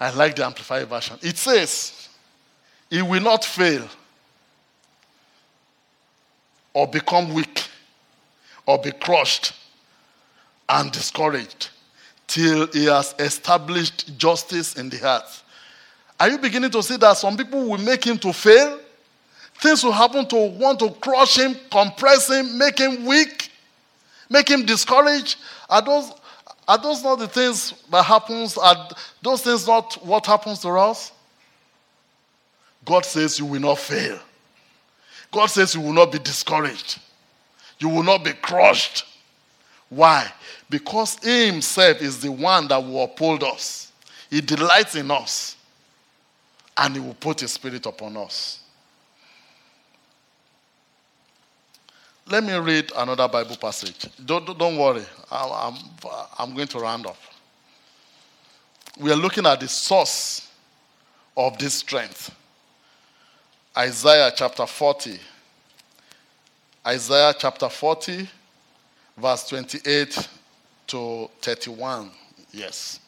I 0.00 0.10
like 0.10 0.34
the 0.34 0.44
Amplified 0.44 0.88
Version. 0.88 1.18
It 1.22 1.38
says, 1.38 2.08
It 2.90 3.02
will 3.02 3.22
not 3.22 3.44
fail 3.44 3.88
or 6.74 6.86
become 6.86 7.32
weak 7.32 7.68
or 8.66 8.78
be 8.78 8.92
crushed 8.92 9.54
and 10.68 10.92
discouraged 10.92 11.70
till 12.26 12.66
he 12.68 12.86
has 12.86 13.14
established 13.18 14.16
justice 14.18 14.76
in 14.76 14.90
the 14.90 14.98
heart. 14.98 15.24
Are 16.18 16.28
you 16.28 16.38
beginning 16.38 16.70
to 16.70 16.82
see 16.82 16.96
that 16.96 17.16
some 17.16 17.36
people 17.36 17.68
will 17.68 17.78
make 17.78 18.04
him 18.04 18.18
to 18.18 18.32
fail? 18.32 18.80
Things 19.60 19.84
will 19.84 19.92
happen 19.92 20.26
to 20.28 20.36
want 20.36 20.80
to 20.80 20.90
crush 20.90 21.38
him, 21.38 21.56
compress 21.70 22.28
him, 22.28 22.58
make 22.58 22.78
him 22.78 23.04
weak, 23.06 23.50
make 24.28 24.48
him 24.48 24.64
discouraged. 24.64 25.36
Are 25.68 25.82
those, 25.82 26.12
are 26.66 26.78
those 26.78 27.02
not 27.02 27.18
the 27.18 27.28
things 27.28 27.74
that 27.90 28.04
happens? 28.04 28.56
Are 28.56 28.88
those 29.22 29.42
things 29.42 29.66
not 29.66 29.94
what 30.04 30.26
happens 30.26 30.60
to 30.60 30.70
us? 30.70 31.12
God 32.84 33.04
says 33.04 33.38
you 33.38 33.46
will 33.46 33.60
not 33.60 33.78
fail. 33.78 34.18
God 35.34 35.46
says 35.46 35.74
you 35.74 35.80
will 35.80 35.92
not 35.92 36.12
be 36.12 36.20
discouraged. 36.20 37.00
You 37.80 37.88
will 37.88 38.04
not 38.04 38.22
be 38.22 38.32
crushed. 38.34 39.04
Why? 39.88 40.32
Because 40.70 41.18
He 41.24 41.46
Himself 41.46 42.00
is 42.00 42.20
the 42.20 42.30
one 42.30 42.68
that 42.68 42.76
will 42.78 43.02
uphold 43.02 43.42
us. 43.42 43.90
He 44.30 44.40
delights 44.40 44.94
in 44.94 45.10
us. 45.10 45.56
And 46.76 46.94
He 46.94 47.00
will 47.00 47.14
put 47.14 47.40
His 47.40 47.50
Spirit 47.50 47.84
upon 47.84 48.16
us. 48.16 48.60
Let 52.28 52.44
me 52.44 52.54
read 52.54 52.92
another 52.96 53.26
Bible 53.26 53.56
passage. 53.56 54.06
Don't, 54.24 54.56
don't 54.56 54.78
worry, 54.78 55.02
I'm, 55.32 55.74
I'm 56.38 56.54
going 56.54 56.68
to 56.68 56.78
round 56.78 57.06
up. 57.06 57.18
We 59.00 59.10
are 59.10 59.16
looking 59.16 59.46
at 59.46 59.58
the 59.58 59.68
source 59.68 60.48
of 61.36 61.58
this 61.58 61.74
strength. 61.74 62.32
Isaiah 63.76 64.30
chapter 64.34 64.66
40. 64.66 65.18
Isaiah 66.86 67.34
chapter 67.36 67.68
40, 67.68 68.28
verse 69.16 69.48
28 69.48 70.28
to 70.86 71.30
31. 71.42 72.10
Yes. 72.52 73.00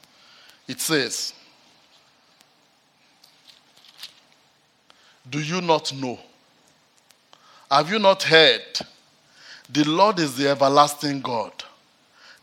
It 0.66 0.81
says, 0.81 1.35
Do 5.31 5.40
you 5.40 5.61
not 5.61 5.92
know? 5.94 6.18
Have 7.70 7.90
you 7.90 8.00
not 8.00 8.24
heard? 8.24 8.62
The 9.68 9.85
Lord 9.85 10.18
is 10.18 10.37
the 10.37 10.48
everlasting 10.48 11.20
God, 11.20 11.52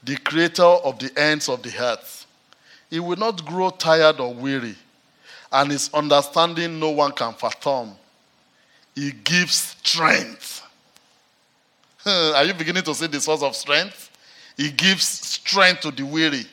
the 0.02 0.16
creator 0.18 0.64
of 0.64 0.98
the 1.00 1.12
ends 1.18 1.50
of 1.50 1.62
the 1.62 1.74
earth. 1.78 2.26
He 2.90 3.00
will 3.00 3.18
not 3.18 3.44
grow 3.46 3.70
tired 3.70 4.20
or 4.22 4.34
weary, 4.34 4.76
and 5.52 5.72
his 5.72 5.90
understanding 5.94 6.80
no 6.80 6.92
one 6.92 7.12
can 7.12 7.34
fathom. 7.34 7.96
He 8.96 9.12
gives 9.12 9.56
strength. 9.56 10.62
Hmm, 12.00 12.36
are 12.36 12.44
you 12.44 12.54
beginning 12.54 12.84
to 12.84 12.94
see 12.94 13.08
the 13.08 13.20
source 13.20 13.42
of 13.42 13.56
strength? 13.56 14.12
He 14.58 14.70
gives 14.70 15.04
strength 15.04 15.82
to 15.82 15.92
the 15.92 16.04
weary 16.04 16.46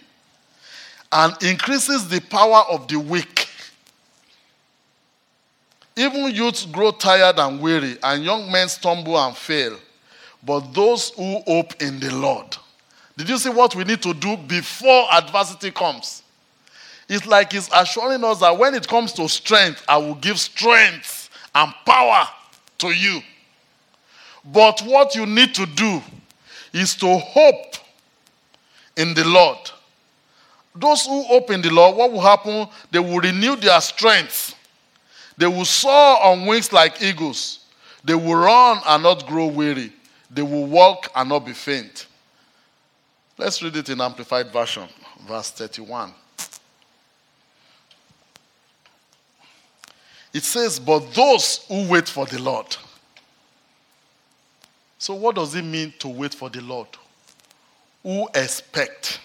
and 1.13 1.35
increases 1.43 2.09
the 2.09 2.21
power 2.21 2.63
of 2.71 2.89
the 2.89 2.99
weak. 2.99 3.49
Even 5.97 6.31
youths 6.35 6.65
grow 6.67 6.93
tired 6.93 7.39
and 7.39 7.61
weary, 7.61 7.99
and 8.03 8.25
young 8.25 8.51
men 8.51 8.69
stumble 8.69 9.19
and 9.19 9.37
fail. 9.37 9.77
But 10.43 10.73
those 10.73 11.11
who 11.11 11.41
hope 11.47 11.83
in 11.83 12.01
the 12.01 12.15
Lord. 12.15 12.57
Did 13.19 13.29
you 13.29 13.37
see 13.37 13.51
what 13.51 13.75
we 13.75 13.85
need 13.85 14.01
to 14.03 14.15
do 14.15 14.37
before 14.37 15.13
adversity 15.13 15.71
comes? 15.71 16.23
It's 17.07 17.27
like 17.27 17.53
He's 17.53 17.69
assuring 17.75 18.25
us 18.25 18.39
that 18.39 18.57
when 18.57 18.75
it 18.75 18.89
comes 18.89 19.13
to 19.15 19.29
strength, 19.29 19.85
I 19.87 19.99
will 19.99 20.15
give 20.15 20.39
strength 20.39 21.20
and 21.55 21.73
power 21.85 22.27
to 22.79 22.89
you. 22.89 23.21
But 24.45 24.81
what 24.81 25.15
you 25.15 25.27
need 25.27 25.55
to 25.55 25.67
do 25.67 26.03
is 26.73 26.95
to 26.97 27.19
hope 27.19 27.77
in 28.97 29.15
the 29.15 29.27
Lord. 29.27 29.59
Those 30.75 31.05
who 31.05 31.23
hope 31.25 31.51
in 31.51 31.63
the 31.63 31.71
Lord, 31.71 31.97
what 31.97 32.13
will 32.13 32.21
happen? 32.21 32.69
They 32.91 33.01
will 33.01 33.19
renew 33.19 33.57
their 33.57 33.81
strength. 33.81 34.55
They 35.37 35.47
will 35.47 35.65
soar 35.65 36.23
on 36.23 36.47
wings 36.47 36.73
like 36.73 37.03
eagles. 37.03 37.65
They 38.05 38.15
will 38.15 38.37
run 38.37 38.81
and 38.87 39.03
not 39.03 39.27
grow 39.27 39.47
weary. 39.47 39.93
They 40.31 40.43
will 40.43 40.67
walk 40.67 41.11
and 41.15 41.29
not 41.29 41.45
be 41.45 41.53
faint. 41.53 42.07
Let's 43.37 43.63
read 43.63 43.77
it 43.77 43.89
in 43.89 44.01
Amplified 44.01 44.53
Version, 44.53 44.89
verse 45.27 45.51
31. 45.51 46.13
It 50.33 50.45
says, 50.45 50.79
But 50.79 51.13
those 51.13 51.65
who 51.69 51.89
wait 51.89 52.09
for 52.09 52.27
the 52.27 52.41
Lord. 52.41 52.77
So, 54.99 55.15
what 55.15 55.35
does 55.35 55.55
it 55.55 55.63
mean 55.63 55.95
to 56.01 56.09
wait 56.09 56.35
for 56.35 56.51
the 56.51 56.61
Lord? 56.61 56.89
Who 58.03 58.29
expect, 58.35 59.21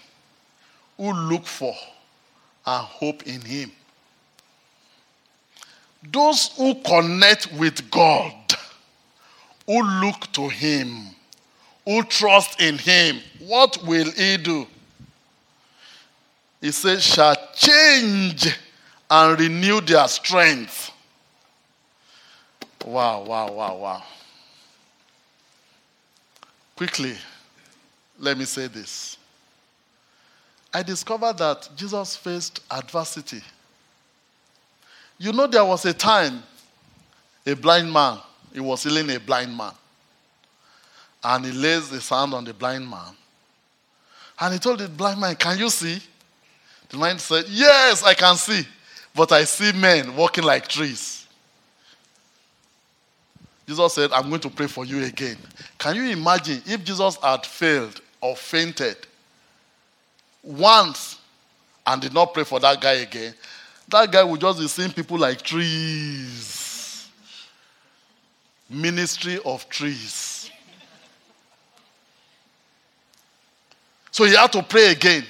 who 0.98 1.12
look 1.12 1.46
for, 1.46 1.76
and 2.66 2.86
hope 2.86 3.24
in 3.24 3.42
Him. 3.42 3.72
Those 6.12 6.50
who 6.58 6.76
connect 6.76 7.52
with 7.54 7.90
God, 7.92 8.34
who 9.66 9.82
look 10.02 10.32
to 10.34 10.48
Him, 10.48 10.90
who 11.84 12.04
trust 12.04 12.60
in 12.62 12.78
Him, 12.78 13.20
what 13.40 13.78
will 13.84 14.12
He 14.12 14.38
do? 14.38 14.68
He 16.62 16.72
says, 16.72 17.04
shall 17.04 17.36
change 17.54 18.58
and 19.10 19.40
renew 19.40 19.82
their 19.82 20.08
strength. 20.08 20.92
Wow, 22.86 23.24
wow, 23.24 23.52
wow, 23.52 23.76
wow. 23.78 24.04
Quickly, 26.76 27.16
let 28.20 28.38
me 28.38 28.46
say 28.46 28.68
this. 28.68 29.18
I 30.72 30.84
discovered 30.84 31.40
that 31.40 31.68
Jesus 31.76 32.16
faced 32.16 32.62
adversity. 32.70 33.42
You 35.18 35.34
know, 35.34 35.48
there 35.48 35.66
was 35.66 35.84
a 35.86 35.94
time 35.94 36.44
a 37.48 37.56
blind 37.56 37.92
man, 37.92 38.20
he 38.54 38.60
was 38.60 38.84
healing 38.84 39.10
a 39.12 39.20
blind 39.20 39.56
man. 39.56 39.74
And 41.24 41.46
he 41.46 41.52
lays 41.54 41.90
his 41.90 42.08
hand 42.08 42.34
on 42.36 42.44
the 42.44 42.54
blind 42.54 42.88
man. 42.88 43.16
And 44.40 44.54
he 44.54 44.60
told 44.60 44.80
the 44.80 44.88
blind 44.88 45.20
man, 45.20 45.36
Can 45.36 45.58
you 45.58 45.70
see? 45.70 46.00
The 46.90 46.98
man 46.98 47.18
said, 47.18 47.46
Yes, 47.50 48.04
I 48.04 48.14
can 48.14 48.36
see. 48.36 48.62
But 49.14 49.32
I 49.32 49.44
see 49.46 49.72
men 49.72 50.16
walking 50.16 50.44
like 50.44 50.68
trees. 50.68 51.25
Jesus 53.68 53.94
said, 53.94 54.12
I'm 54.12 54.30
going 54.30 54.42
to 54.42 54.50
pray 54.50 54.68
for 54.68 54.86
you 54.86 55.04
again. 55.04 55.38
Can 55.78 55.96
you 55.96 56.10
imagine 56.12 56.62
if 56.66 56.84
Jesus 56.84 57.18
had 57.18 57.46
failed 57.46 58.00
or 58.22 58.36
fainted 58.36 58.96
once 60.44 61.20
and 61.86 62.02
did 62.02 62.14
not 62.14 62.34
pray 62.34 62.44
for 62.44 62.60
that 62.60 62.80
guy 62.80 62.94
again? 62.94 63.34
That 63.90 64.12
guy 64.12 64.24
would 64.24 64.42
just 64.42 64.60
be 64.60 64.68
seeing 64.68 64.92
people 64.92 65.18
like 65.18 65.42
trees. 65.42 67.10
Ministry 68.70 69.40
of 69.46 69.68
trees. 69.70 70.50
So 74.12 74.24
he 74.24 74.36
had 74.36 74.52
to 74.54 74.64
pray 74.64 74.92
again. 74.92 75.26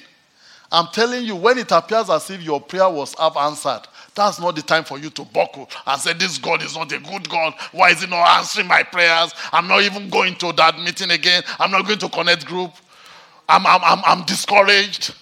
I'm 0.71 0.87
telling 0.87 1.23
you, 1.23 1.35
when 1.35 1.57
it 1.57 1.71
appears 1.71 2.09
as 2.09 2.29
if 2.29 2.41
your 2.41 2.61
prayer 2.61 2.89
was 2.89 3.15
half 3.17 3.35
answered, 3.37 3.81
that's 4.15 4.39
not 4.39 4.55
the 4.55 4.61
time 4.61 4.85
for 4.85 4.97
you 4.97 5.09
to 5.11 5.23
buckle 5.25 5.69
and 5.85 6.01
say, 6.01 6.13
This 6.13 6.37
God 6.37 6.63
is 6.63 6.75
not 6.75 6.91
a 6.91 6.99
good 6.99 7.29
God. 7.29 7.53
Why 7.73 7.89
is 7.89 8.01
He 8.01 8.07
not 8.07 8.25
answering 8.37 8.67
my 8.67 8.81
prayers? 8.81 9.33
I'm 9.51 9.67
not 9.67 9.81
even 9.81 10.09
going 10.09 10.35
to 10.35 10.53
that 10.53 10.79
meeting 10.79 11.11
again. 11.11 11.43
I'm 11.59 11.69
not 11.69 11.85
going 11.85 11.99
to 11.99 12.09
connect 12.09 12.45
group. 12.45 12.71
I'm, 13.47 13.67
I'm, 13.67 13.81
I'm, 13.83 14.03
I'm 14.05 14.25
discouraged. 14.25 15.13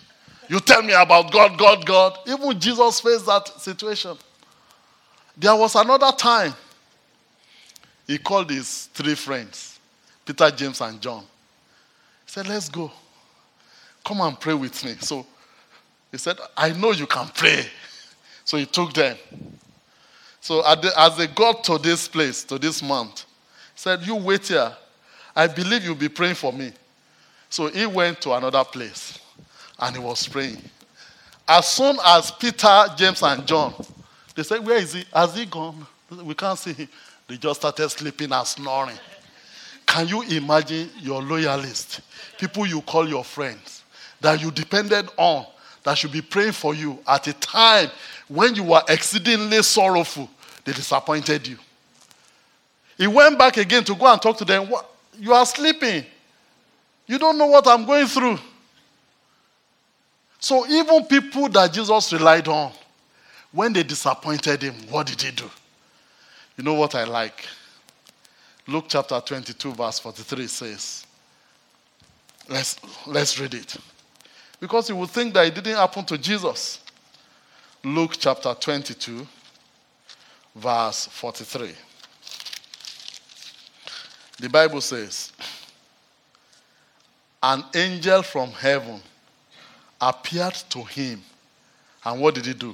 You 0.48 0.60
tell 0.60 0.84
me 0.84 0.94
about 0.94 1.32
God, 1.32 1.58
God, 1.58 1.86
God. 1.86 2.20
Even 2.28 2.60
Jesus 2.60 3.02
faced 3.02 3.26
that 3.26 3.48
situation. 3.60 4.16
There 5.36 5.56
was 5.56 5.74
another 5.76 6.12
time 6.16 6.54
he 8.06 8.18
called 8.20 8.50
his 8.50 8.86
three 8.94 9.16
friends, 9.16 9.80
Peter, 10.26 10.52
James, 10.52 10.82
and 10.82 11.02
John. 11.02 11.22
He 11.22 12.32
said, 12.32 12.48
Let's 12.48 12.70
go. 12.70 12.92
Come 14.06 14.22
and 14.22 14.40
pray 14.40 14.54
with 14.54 14.84
me. 14.86 14.96
So 15.00 15.26
he 16.12 16.18
said, 16.18 16.38
I 16.56 16.74
know 16.74 16.92
you 16.92 17.08
can 17.08 17.28
pray. 17.30 17.66
So 18.46 18.58
he 18.58 18.66
took 18.66 18.94
them. 18.94 19.18
So 20.42 20.62
as 20.66 21.18
they 21.18 21.28
got 21.28 21.64
to 21.66 21.78
this 21.78 22.08
place, 22.08 22.44
to 22.46 22.60
this 22.60 22.84
mount, 22.84 23.26
he 23.74 23.80
said, 23.80 24.02
You 24.06 24.16
wait 24.16 24.48
here. 24.48 24.76
I 25.36 25.48
believe 25.48 25.84
you'll 25.84 25.96
be 25.96 26.10
praying 26.10 26.36
for 26.36 26.52
me. 26.54 26.72
So 27.50 27.68
he 27.68 27.86
went 27.86 28.22
to 28.22 28.34
another 28.34 28.64
place 28.64 29.20
and 29.80 29.96
he 29.96 30.02
was 30.02 30.28
praying. 30.28 30.62
As 31.48 31.68
soon 31.68 31.98
as 32.06 32.32
Peter, 32.32 32.86
James, 32.96 33.22
and 33.22 33.46
John, 33.46 33.74
they 34.36 34.44
said, 34.44 34.66
Where 34.66 34.78
is 34.78 34.94
he? 34.94 35.06
Has 35.14 35.36
he 35.36 35.46
gone? 35.46 35.86
We 36.10 36.36
can't 36.36 36.58
see 36.58 36.74
him. 36.74 36.90
They 37.28 37.38
just 37.38 37.62
started 37.62 37.90
sleeping 37.90 38.32
and 38.32 38.48
snoring. 38.48 38.98
Can 39.86 40.08
you 40.08 40.24
imagine 40.24 40.90
your 41.00 41.22
loyalists, 41.22 42.02
people 42.38 42.66
you 42.66 42.82
call 42.82 43.08
your 43.08 43.24
friends, 43.24 43.84
that 44.22 44.42
you 44.42 44.52
depended 44.52 45.10
on, 45.18 45.46
that 45.84 45.98
should 45.98 46.12
be 46.12 46.22
praying 46.22 46.54
for 46.54 46.74
you 46.74 47.00
at 47.08 47.28
a 47.28 47.34
time 47.34 47.90
when 48.28 48.56
you 48.56 48.64
were 48.64 48.82
exceedingly 48.88 49.62
sorrowful, 49.64 50.30
they 50.64 50.72
disappointed 50.72 51.48
you. 51.48 51.58
He 52.98 53.08
went 53.08 53.38
back 53.38 53.58
again 53.58 53.84
to 53.86 53.96
go 53.96 54.08
and 54.12 54.22
talk 54.22 54.38
to 54.38 54.46
them. 54.46 54.72
You 55.18 55.34
are 55.34 55.46
sleeping. 55.46 56.06
You 57.06 57.20
don't 57.20 57.38
know 57.38 57.48
what 57.48 57.68
I'm 57.68 57.86
going 57.86 58.08
through. 58.08 58.40
So, 60.40 60.68
even 60.68 61.06
people 61.06 61.48
that 61.50 61.72
Jesus 61.72 62.12
relied 62.12 62.48
on, 62.48 62.72
when 63.52 63.72
they 63.72 63.84
disappointed 63.84 64.62
him, 64.62 64.76
what 64.90 65.08
did 65.08 65.22
he 65.22 65.32
do? 65.32 65.50
You 66.58 66.64
know 66.64 66.74
what 66.74 66.96
I 66.96 67.04
like? 67.04 67.46
Luke 68.68 68.86
chapter 68.88 69.20
22, 69.20 69.74
verse 69.74 70.00
43 70.00 70.48
says, 70.48 71.06
let's, 72.50 72.78
let's 73.06 73.40
read 73.40 73.54
it. 73.54 73.76
Because 74.64 74.88
you 74.88 74.96
would 74.96 75.10
think 75.10 75.34
that 75.34 75.46
it 75.46 75.56
didn't 75.56 75.76
happen 75.76 76.06
to 76.06 76.18
Jesus. 76.18 76.80
Luke 77.84 78.14
chapter 78.18 78.54
22, 78.54 79.28
verse 80.56 81.06
43. 81.08 81.74
The 84.40 84.48
Bible 84.48 84.80
says, 84.80 85.34
An 87.44 87.66
angel 87.76 88.22
from 88.22 88.52
heaven 88.52 89.02
appeared 90.00 90.56
to 90.70 90.82
him. 90.82 91.22
And 92.06 92.22
what 92.22 92.36
did 92.36 92.46
he 92.46 92.54
do? 92.54 92.74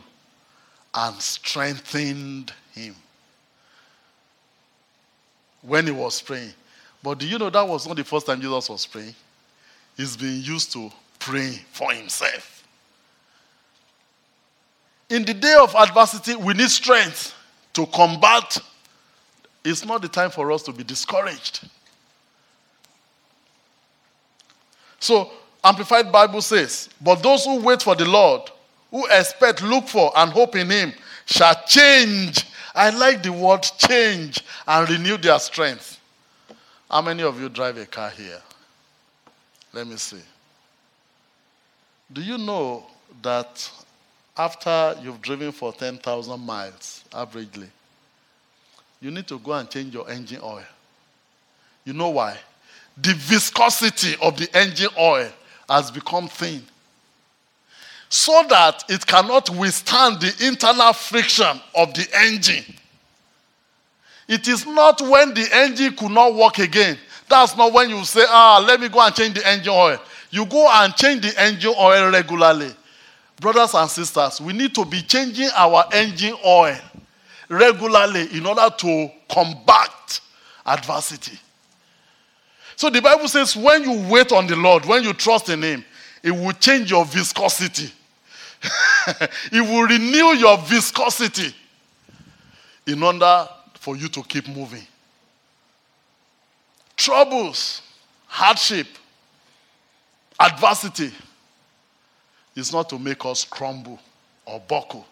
And 0.93 1.19
strengthened 1.19 2.53
him 2.71 2.95
when 5.63 5.87
he 5.87 5.91
was 5.91 6.21
praying. 6.21 6.53
But 7.01 7.17
do 7.17 7.27
you 7.27 7.39
know 7.39 7.49
that 7.49 7.67
was 7.67 7.87
not 7.87 7.97
the 7.97 8.03
first 8.03 8.27
time 8.27 8.39
Jesus 8.39 8.69
was 8.69 8.85
praying? 8.85 9.15
He's 9.97 10.15
been 10.15 10.39
used 10.43 10.71
to 10.73 10.91
praying 11.19 11.59
for 11.71 11.91
himself. 11.91 12.67
In 15.09 15.25
the 15.25 15.33
day 15.33 15.55
of 15.59 15.75
adversity, 15.75 16.35
we 16.35 16.53
need 16.53 16.69
strength 16.69 17.33
to 17.73 17.85
combat. 17.87 18.57
It's 19.63 19.85
not 19.85 20.01
the 20.01 20.07
time 20.07 20.31
for 20.31 20.51
us 20.51 20.63
to 20.63 20.71
be 20.71 20.83
discouraged. 20.83 21.67
So, 24.99 25.31
Amplified 25.63 26.11
Bible 26.11 26.41
says, 26.41 26.89
But 27.01 27.23
those 27.23 27.45
who 27.45 27.61
wait 27.61 27.81
for 27.81 27.95
the 27.95 28.05
Lord, 28.05 28.49
who 28.91 29.05
expect, 29.07 29.61
look 29.61 29.87
for, 29.87 30.11
and 30.15 30.31
hope 30.31 30.55
in 30.55 30.69
Him, 30.69 30.93
shall 31.25 31.55
change. 31.65 32.45
I 32.75 32.91
like 32.91 33.23
the 33.23 33.31
word 33.31 33.63
change 33.63 34.43
and 34.67 34.89
renew 34.89 35.17
their 35.17 35.39
strength. 35.39 35.99
How 36.89 37.01
many 37.01 37.23
of 37.23 37.39
you 37.39 37.49
drive 37.49 37.77
a 37.77 37.85
car 37.85 38.09
here? 38.09 38.41
Let 39.73 39.87
me 39.87 39.97
see. 39.97 40.21
Do 42.11 42.21
you 42.21 42.37
know 42.37 42.85
that 43.21 43.69
after 44.37 44.95
you've 45.03 45.21
driven 45.21 45.51
for 45.51 45.73
10,000 45.73 46.39
miles, 46.39 47.03
averagely, 47.11 47.67
you 49.01 49.11
need 49.11 49.27
to 49.27 49.37
go 49.39 49.53
and 49.53 49.69
change 49.69 49.93
your 49.93 50.09
engine 50.09 50.39
oil. 50.41 50.63
You 51.85 51.93
know 51.93 52.09
why? 52.09 52.37
The 52.97 53.13
viscosity 53.13 54.15
of 54.21 54.37
the 54.37 54.49
engine 54.57 54.89
oil 54.97 55.29
has 55.69 55.91
become 55.91 56.27
thin. 56.27 56.63
So 58.09 58.43
that 58.49 58.85
it 58.89 59.05
cannot 59.05 59.49
withstand 59.51 60.19
the 60.19 60.47
internal 60.47 60.93
friction 60.93 61.61
of 61.75 61.93
the 61.93 62.07
engine. 62.13 62.65
It 64.27 64.47
is 64.47 64.65
not 64.65 65.01
when 65.01 65.33
the 65.33 65.47
engine 65.51 65.95
could 65.95 66.11
not 66.11 66.33
work 66.33 66.59
again. 66.59 66.97
That's 67.29 67.55
not 67.55 67.71
when 67.71 67.89
you 67.89 68.03
say, 68.03 68.25
ah, 68.27 68.63
let 68.67 68.81
me 68.81 68.89
go 68.89 68.99
and 69.01 69.13
change 69.13 69.35
the 69.35 69.47
engine 69.47 69.73
oil. 69.73 70.01
You 70.31 70.45
go 70.45 70.67
and 70.69 70.93
change 70.95 71.21
the 71.21 71.41
engine 71.41 71.73
oil 71.77 72.11
regularly 72.11 72.73
brothers 73.39 73.73
and 73.73 73.89
sisters, 73.89 74.41
we 74.41 74.53
need 74.53 74.75
to 74.75 74.85
be 74.85 75.01
changing 75.01 75.49
our 75.55 75.85
engine 75.93 76.35
oil 76.45 76.77
regularly 77.47 78.27
in 78.37 78.45
order 78.45 78.69
to 78.77 79.09
combat 79.29 80.21
adversity. 80.65 81.37
So 82.75 82.89
the 82.89 83.01
Bible 83.01 83.27
says, 83.27 83.55
when 83.55 83.83
you 83.83 84.07
wait 84.09 84.31
on 84.31 84.47
the 84.47 84.55
Lord, 84.55 84.85
when 84.85 85.03
you 85.03 85.13
trust 85.13 85.49
in 85.49 85.61
Him, 85.61 85.83
it 86.23 86.31
will 86.31 86.53
change 86.53 86.91
your 86.91 87.05
viscosity. 87.05 87.91
it 89.51 89.61
will 89.61 89.83
renew 89.83 90.37
your 90.37 90.57
viscosity 90.57 91.53
in 92.85 93.01
order 93.01 93.47
for 93.75 93.95
you 93.95 94.07
to 94.09 94.21
keep 94.23 94.47
moving. 94.47 94.85
Troubles, 96.99 97.81
hardship, 98.27 98.85
adversity 100.37 101.13
is 102.57 102.73
not 102.73 102.89
to 102.89 102.99
make 102.99 103.25
us 103.25 103.45
crumble 103.45 103.97
or 104.45 104.59
buckle. 104.67 105.05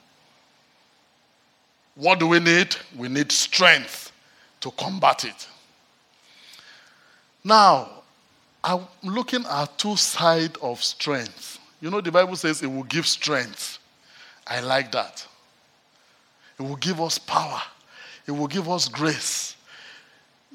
What 1.95 2.19
do 2.19 2.28
we 2.28 2.41
need? 2.41 2.76
We 2.93 3.08
need 3.08 3.32
strength 3.32 4.12
to 4.60 4.71
combat 4.71 5.23
it. 5.23 5.47
Now, 7.41 8.04
I'm 8.62 8.86
looking 9.02 9.45
at 9.45 9.78
two 9.78 9.95
sides 9.95 10.58
of 10.62 10.84
strength. 10.84 11.58
You 11.80 11.89
know, 11.89 12.02
the 12.02 12.12
Bible 12.12 12.36
says 12.36 12.62
it 12.62 12.67
will 12.67 12.84
give 12.84 13.08
strength. 13.08 13.80
I 14.45 14.60
like 14.60 14.91
that. 14.91 15.26
It 16.60 16.63
will 16.63 16.76
give 16.76 17.00
us 17.00 17.17
power. 17.17 17.62
It 18.28 18.32
will 18.32 18.47
give 18.47 18.69
us 18.69 18.89
grace. 18.89 19.56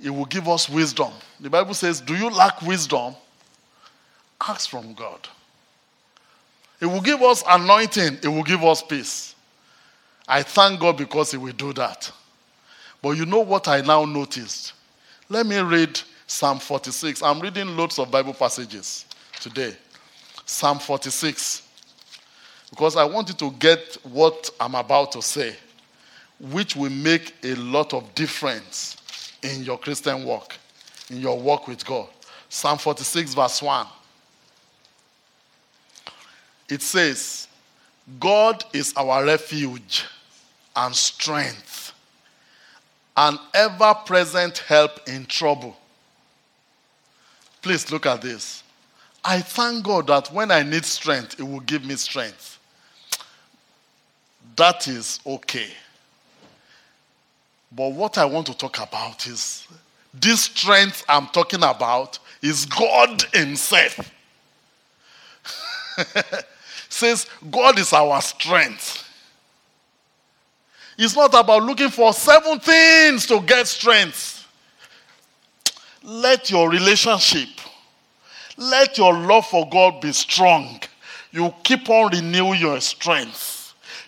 It 0.01 0.11
will 0.11 0.25
give 0.25 0.49
us 0.49 0.69
wisdom. 0.69 1.13
The 1.41 1.51
Bible 1.51 1.75
says, 1.75 2.01
Do 2.01 2.15
you 2.15 2.31
lack 2.31 2.63
wisdom? 2.63 3.15
Ask 4.41 4.71
from 4.71 4.95
God. 4.95 5.29
It 6.81 6.87
will 6.87 7.01
give 7.01 7.23
us 7.23 7.45
anointing. 7.49 8.19
It 8.23 8.29
will 8.29 8.43
give 8.43 8.65
us 8.65 8.83
peace. 8.83 9.35
I 10.27 10.43
thank 10.43 10.81
God 10.81 10.97
because 10.97 11.31
He 11.31 11.37
will 11.37 11.53
do 11.53 11.73
that. 11.75 12.11
But 13.01 13.11
you 13.11 13.27
know 13.27 13.41
what 13.41 13.69
I 13.69 13.81
now 13.81 14.05
noticed? 14.05 14.73
Let 15.29 15.47
me 15.47 15.59
read 15.59 16.01
Psalm 16.27 16.59
46. 16.59 17.23
I'm 17.23 17.41
reading 17.41 17.77
loads 17.77 17.99
of 17.99 18.11
Bible 18.11 18.35
passages 18.35 19.07
today. 19.41 19.77
Psalm 20.47 20.79
46. 20.79 21.63
Because 22.71 22.97
I 22.97 23.05
want 23.05 23.29
you 23.29 23.35
to 23.35 23.51
get 23.59 23.99
what 24.03 24.51
I'm 24.59 24.75
about 24.75 25.13
to 25.13 25.23
say, 25.23 25.55
which 26.41 26.75
will 26.75 26.91
make 26.91 27.35
a 27.45 27.55
lot 27.57 27.93
of 27.93 28.15
difference 28.15 28.97
in 29.43 29.65
your 29.65 29.79
Christian 29.79 30.25
walk, 30.25 30.57
in 31.11 31.21
your 31.21 31.39
walk 31.39 31.69
with 31.69 31.85
God. 31.85 32.09
Psalm 32.49 32.79
46, 32.79 33.35
verse 33.35 33.63
1. 33.63 33.87
It 36.69 36.83
says, 36.83 37.49
God 38.19 38.65
is 38.73 38.93
our 38.97 39.25
refuge 39.25 40.07
and 40.75 40.95
strength, 40.95 41.93
an 43.17 43.39
ever 43.55 43.95
present 44.07 44.59
help 44.59 45.07
in 45.09 45.27
trouble. 45.27 45.77
Please 47.61 47.91
look 47.93 48.07
at 48.07 48.23
this. 48.23 48.63
I 49.25 49.41
thank 49.41 49.85
God 49.85 50.09
that 50.09 50.33
when 50.33 50.51
I 50.51 50.63
need 50.63 50.85
strength, 50.85 51.39
it 51.39 51.45
will 51.45 51.61
give 51.61 51.85
me 51.85 51.95
strength. 51.95 52.59
That 54.57 54.89
is 54.89 55.21
okay. 55.25 55.69
But 57.75 57.93
what 57.93 58.19
I 58.19 58.25
want 58.25 58.47
to 58.49 58.55
talk 58.55 58.79
about 58.81 59.27
is 59.27 59.67
this 60.13 60.43
strength 60.43 61.05
I'm 61.09 61.27
talking 61.29 61.63
about 61.63 62.19
is 62.43 62.67
God 62.67 63.23
Himself. 63.33 64.11
says 66.89 67.27
God 67.51 67.79
is 67.79 67.93
our 67.93 68.21
strength. 68.21 69.09
It's 70.99 71.17
not 71.17 71.33
about 71.35 71.63
looking 71.63 71.89
for 71.89 72.13
seven 72.13 72.61
things 72.61 73.27
to 73.27 73.41
get 73.41 73.67
strength. 73.67 74.47
Let 76.03 76.51
your 76.51 76.69
relationship, 76.69 77.49
let 78.57 78.99
your 78.99 79.15
love 79.15 79.47
for 79.47 79.69
God 79.69 80.01
be 80.01 80.13
strong. 80.13 80.81
You 81.31 81.55
keep 81.63 81.89
on 81.89 82.13
renewing 82.13 82.61
your 82.61 82.81
strength. 82.81 83.62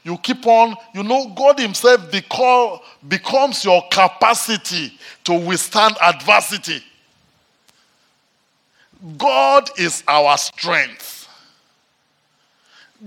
You 0.04 0.18
keep 0.18 0.46
on, 0.46 0.76
you 0.94 1.02
know, 1.02 1.32
God 1.34 1.58
Himself 1.58 2.10
become, 2.12 2.78
becomes 3.08 3.64
your 3.64 3.82
capacity 3.90 4.92
to 5.24 5.32
withstand 5.32 5.96
adversity. 6.00 6.82
God 9.16 9.70
is 9.78 10.04
our 10.06 10.36
strength. 10.36 11.28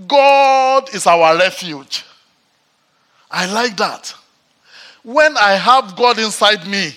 God 0.08 0.94
is 0.94 1.08
our 1.08 1.38
refuge. 1.38 2.04
I 3.30 3.52
like 3.52 3.78
that. 3.78 4.14
When 5.04 5.38
I 5.38 5.52
have 5.52 5.96
God 5.96 6.20
inside 6.20 6.68
me, 6.68 6.92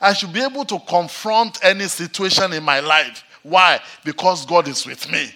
I 0.00 0.12
should 0.12 0.32
be 0.32 0.42
able 0.42 0.64
to 0.66 0.78
confront 0.80 1.64
any 1.64 1.88
situation 1.88 2.52
in 2.52 2.62
my 2.62 2.80
life. 2.80 3.24
Why? 3.42 3.80
Because 4.04 4.46
God 4.46 4.68
is 4.68 4.86
with 4.86 5.10
me. 5.10 5.30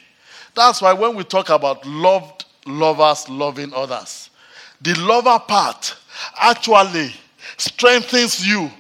That's 0.55 0.83
why 0.83 0.93
when 0.93 1.17
we 1.17 1.25
talk 1.25 1.49
about 1.49 1.85
loved 1.87 2.42
lovers 2.67 3.29
loving 3.29 3.73
others, 3.75 4.31
the 4.81 4.95
lover 5.01 5.39
part 5.47 5.97
actually 6.41 7.13
strengthens 7.57 8.47
you 8.47 8.71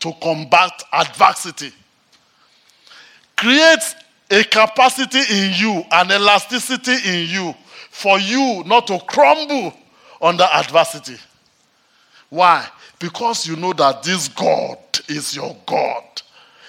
to 0.00 0.12
combat 0.22 0.82
adversity. 0.92 1.72
Creates 3.36 3.94
a 4.30 4.42
capacity 4.44 5.20
in 5.30 5.52
you, 5.54 5.84
an 5.92 6.10
elasticity 6.10 6.96
in 7.04 7.28
you 7.28 7.54
for 7.90 8.18
you 8.18 8.62
not 8.66 8.86
to 8.86 8.98
crumble 9.06 9.72
under 10.20 10.44
adversity. 10.44 11.16
Why? 12.28 12.66
Because 12.98 13.46
you 13.46 13.56
know 13.56 13.72
that 13.74 14.02
this 14.02 14.28
God 14.28 14.78
is 15.08 15.36
your 15.36 15.56
God, 15.66 16.02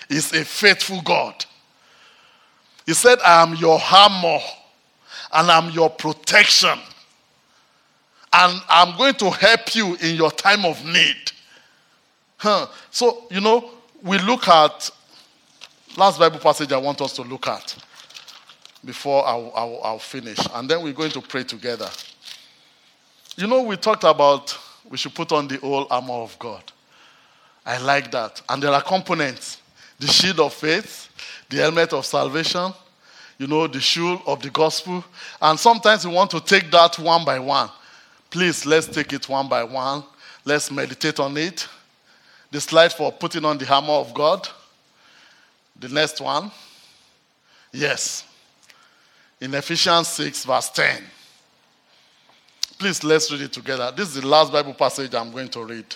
is 0.10 0.34
a 0.34 0.46
faithful 0.46 1.02
God. 1.02 1.46
He 2.86 2.94
said, 2.94 3.20
I 3.20 3.44
am 3.44 3.56
your 3.56 3.80
hammer 3.80 4.40
and 5.34 5.52
I'm 5.52 5.72
your 5.72 5.90
protection. 5.90 6.78
And 8.34 8.62
I'm 8.70 8.98
going 8.98 9.16
to 9.16 9.30
help 9.32 9.76
you 9.76 9.96
in 9.96 10.16
your 10.16 10.32
time 10.32 10.66
of 10.66 10.84
need. 10.86 11.32
Huh. 12.38 12.68
So, 12.92 13.26
you 13.32 13.42
know, 13.42 13.72
we 14.04 14.20
look 14.20 14.48
at 14.48 14.90
last 15.96 16.20
Bible 16.20 16.40
passage 16.40 16.72
I 16.72 16.78
want 16.78 17.02
us 17.02 17.14
to 17.14 17.24
look 17.24 17.48
at 17.48 17.76
before 18.86 19.26
I'll, 19.28 19.52
I'll, 19.56 19.80
I'll 19.84 20.00
finish. 20.00 20.38
And 20.54 20.70
then 20.70 20.84
we're 20.84 20.94
going 20.94 21.12
to 21.12 21.22
pray 21.22 21.44
together. 21.44 21.90
You 23.36 23.48
know, 23.48 23.64
we 23.64 23.76
talked 23.78 24.04
about 24.04 24.58
we 24.90 24.98
should 24.98 25.14
put 25.14 25.32
on 25.32 25.48
the 25.48 25.58
whole 25.58 25.88
armor 25.90 26.14
of 26.14 26.38
God. 26.40 26.64
I 27.66 27.78
like 27.80 28.12
that. 28.12 28.42
And 28.48 28.64
there 28.64 28.72
are 28.72 28.82
components 28.82 29.62
the 30.00 30.08
shield 30.08 30.40
of 30.40 30.54
faith, 30.54 31.10
the 31.50 31.58
helmet 31.58 31.92
of 31.92 32.06
salvation, 32.06 32.72
you 33.38 33.48
know, 33.48 33.68
the 33.68 33.80
shoe 33.80 34.20
of 34.26 34.42
the 34.42 34.50
gospel. 34.50 35.04
And 35.42 35.60
sometimes 35.60 36.06
we 36.06 36.14
want 36.14 36.32
to 36.32 36.40
take 36.40 36.72
that 36.72 36.98
one 36.98 37.24
by 37.24 37.40
one. 37.40 37.70
Please, 38.30 38.66
let's 38.66 38.88
take 38.88 39.14
it 39.14 39.30
one 39.30 39.48
by 39.48 39.64
one. 39.64 40.04
Let's 40.44 40.72
meditate 40.72 41.20
on 41.20 41.36
it. 41.38 41.68
The 42.52 42.62
slide 42.62 42.94
for 42.94 43.12
putting 43.12 43.46
on 43.46 43.58
the 43.58 43.66
hammer 43.66 43.94
of 43.94 44.14
God. 44.14 44.48
The 45.80 45.90
next 45.90 46.22
one. 46.22 46.52
Yes 47.72 48.24
in 49.40 49.54
Ephesians 49.54 50.08
6, 50.10 50.46
verse 50.46 50.70
10. 50.70 51.04
Please, 52.80 53.04
let's 53.04 53.32
read 53.32 53.42
it 53.42 53.54
together. 53.54 53.92
This 53.96 54.10
is 54.10 54.22
the 54.22 54.28
last 54.28 54.52
Bible 54.52 54.74
passage 54.74 55.14
I'm 55.14 55.32
going 55.32 55.50
to 55.50 55.64
read. 55.64 55.96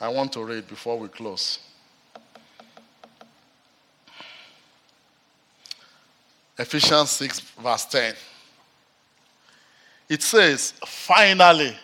I 0.00 0.08
want 0.08 0.32
to 0.32 0.44
read 0.44 0.66
before 0.68 0.98
we 0.98 1.08
close. 1.08 1.58
Ephesians 6.60 7.08
6, 7.12 7.40
verse 7.40 7.86
10. 7.86 8.14
It 10.10 10.22
says, 10.22 10.74
Finally, 10.84 11.74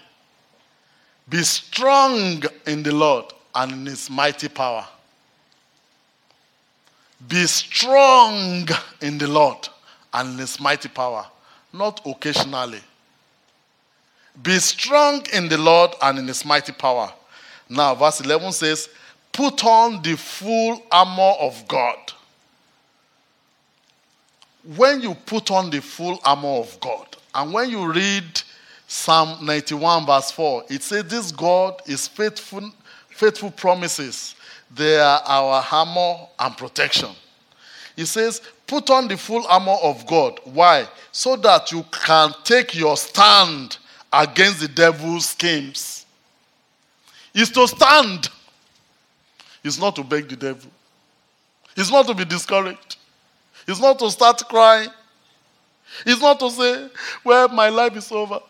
be 1.26 1.42
strong 1.42 2.42
in 2.66 2.82
the 2.82 2.94
Lord 2.94 3.32
and 3.55 3.72
in 3.72 3.86
his 3.86 4.11
mighty 4.11 4.48
power. 4.48 4.86
Be 7.26 7.46
strong 7.46 8.68
in 9.01 9.16
the 9.16 9.26
Lord 9.26 9.66
and 10.12 10.32
in 10.32 10.38
his 10.38 10.61
mighty 10.61 10.90
power, 10.90 11.26
not 11.72 12.03
occasionally. 12.05 12.82
Be 14.42 14.59
strong 14.59 15.24
in 15.32 15.48
the 15.48 15.57
Lord 15.57 15.92
and 16.03 16.18
in 16.18 16.28
his 16.28 16.44
mighty 16.44 16.72
power. 16.72 17.11
Now, 17.70 17.94
verse 17.94 18.20
11 18.20 18.53
says, 18.53 18.90
Put 19.32 19.64
on 19.64 20.03
the 20.03 20.18
full 20.18 20.82
armor 20.92 21.34
of 21.40 21.66
God. 21.66 22.12
When 24.74 25.00
you 25.00 25.14
put 25.14 25.50
on 25.50 25.70
the 25.70 25.80
full 25.80 26.18
armor 26.24 26.48
of 26.48 26.78
God, 26.80 27.16
and 27.34 27.52
when 27.52 27.70
you 27.70 27.92
read 27.92 28.24
Psalm 28.88 29.44
91, 29.44 30.06
verse 30.06 30.30
4, 30.32 30.64
it 30.68 30.82
says, 30.82 31.04
This 31.04 31.30
God 31.30 31.80
is 31.86 32.08
faithful, 32.08 32.72
faithful 33.08 33.50
promises. 33.50 34.34
They 34.74 34.98
are 34.98 35.20
our 35.24 35.64
armor 35.70 36.26
and 36.38 36.56
protection. 36.56 37.10
He 37.94 38.04
says, 38.04 38.42
Put 38.66 38.90
on 38.90 39.06
the 39.06 39.16
full 39.16 39.46
armor 39.46 39.76
of 39.82 40.06
God. 40.06 40.40
Why? 40.44 40.88
So 41.12 41.36
that 41.36 41.70
you 41.70 41.84
can 41.92 42.32
take 42.42 42.74
your 42.74 42.96
stand 42.96 43.78
against 44.12 44.60
the 44.60 44.68
devil's 44.68 45.26
schemes. 45.28 46.06
Is 47.32 47.50
to 47.50 47.68
stand. 47.68 48.28
It's 49.62 49.78
not 49.78 49.94
to 49.96 50.02
beg 50.04 50.28
the 50.28 50.36
devil. 50.36 50.70
It's 51.76 51.90
not 51.90 52.06
to 52.06 52.14
be 52.14 52.24
discouraged. 52.24 52.86
It's 53.66 53.80
not 53.80 53.98
to 53.98 54.10
start 54.10 54.42
crying. 54.48 54.90
It's 56.04 56.20
not 56.20 56.38
to 56.40 56.50
say, 56.50 56.88
well, 57.24 57.48
my 57.48 57.68
life 57.68 57.96
is 57.96 58.10
over. 58.12 58.40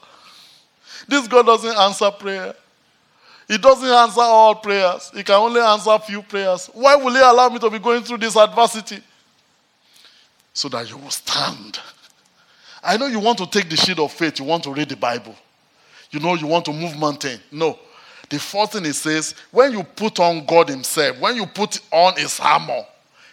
This 1.08 1.28
God 1.28 1.46
doesn't 1.46 1.76
answer 1.76 2.10
prayer. 2.10 2.54
He 3.48 3.58
doesn't 3.58 3.88
answer 3.88 4.20
all 4.20 4.54
prayers. 4.56 5.10
He 5.14 5.22
can 5.22 5.36
only 5.36 5.60
answer 5.60 5.96
few 6.00 6.22
prayers. 6.22 6.68
Why 6.72 6.96
will 6.96 7.14
He 7.14 7.20
allow 7.20 7.48
me 7.48 7.58
to 7.60 7.70
be 7.70 7.78
going 7.78 8.02
through 8.02 8.18
this 8.18 8.36
adversity? 8.36 8.98
So 10.52 10.68
that 10.70 10.90
you 10.90 10.96
will 10.96 11.10
stand. 11.10 11.78
I 12.82 12.96
know 12.96 13.06
you 13.06 13.20
want 13.20 13.38
to 13.38 13.46
take 13.46 13.68
the 13.68 13.76
shield 13.76 14.00
of 14.00 14.12
faith, 14.12 14.38
you 14.38 14.44
want 14.44 14.64
to 14.64 14.72
read 14.72 14.88
the 14.88 14.96
Bible. 14.96 15.34
You 16.10 16.20
know 16.20 16.34
you 16.34 16.46
want 16.46 16.64
to 16.66 16.72
move 16.72 16.98
mountain. 16.98 17.40
No. 17.52 17.78
The 18.28 18.38
first 18.38 18.72
thing 18.72 18.84
it 18.86 18.94
says, 18.94 19.34
when 19.50 19.72
you 19.72 19.82
put 19.82 20.18
on 20.18 20.44
God 20.46 20.68
Himself, 20.68 21.20
when 21.20 21.36
you 21.36 21.46
put 21.46 21.80
on 21.92 22.16
His 22.16 22.40
armor, 22.40 22.84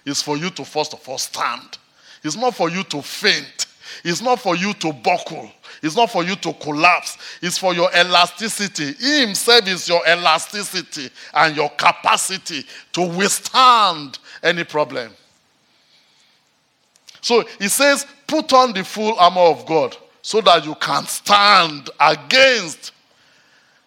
is 0.05 0.21
for 0.21 0.37
you 0.37 0.49
to 0.51 0.65
first 0.65 0.93
of 0.93 1.07
all 1.07 1.17
stand. 1.17 1.77
It's 2.23 2.35
not 2.35 2.55
for 2.55 2.69
you 2.69 2.83
to 2.83 3.01
faint. 3.01 3.67
It's 4.03 4.21
not 4.21 4.39
for 4.39 4.55
you 4.55 4.73
to 4.73 4.93
buckle. 4.93 5.49
It's 5.81 5.95
not 5.95 6.09
for 6.09 6.23
you 6.23 6.35
to 6.37 6.53
collapse. 6.53 7.17
It's 7.41 7.57
for 7.57 7.73
your 7.73 7.89
elasticity. 7.93 8.93
He 8.93 9.21
himself 9.21 9.67
is 9.67 9.87
your 9.87 10.01
elasticity 10.07 11.09
and 11.33 11.55
your 11.55 11.69
capacity 11.71 12.63
to 12.93 13.01
withstand 13.01 14.19
any 14.41 14.63
problem. 14.63 15.11
So 17.21 17.43
he 17.59 17.67
says, 17.67 18.05
put 18.27 18.51
on 18.53 18.73
the 18.73 18.83
full 18.83 19.17
armor 19.19 19.41
of 19.41 19.65
God 19.65 19.95
so 20.21 20.41
that 20.41 20.65
you 20.65 20.75
can 20.75 21.05
stand 21.05 21.89
against 21.99 22.93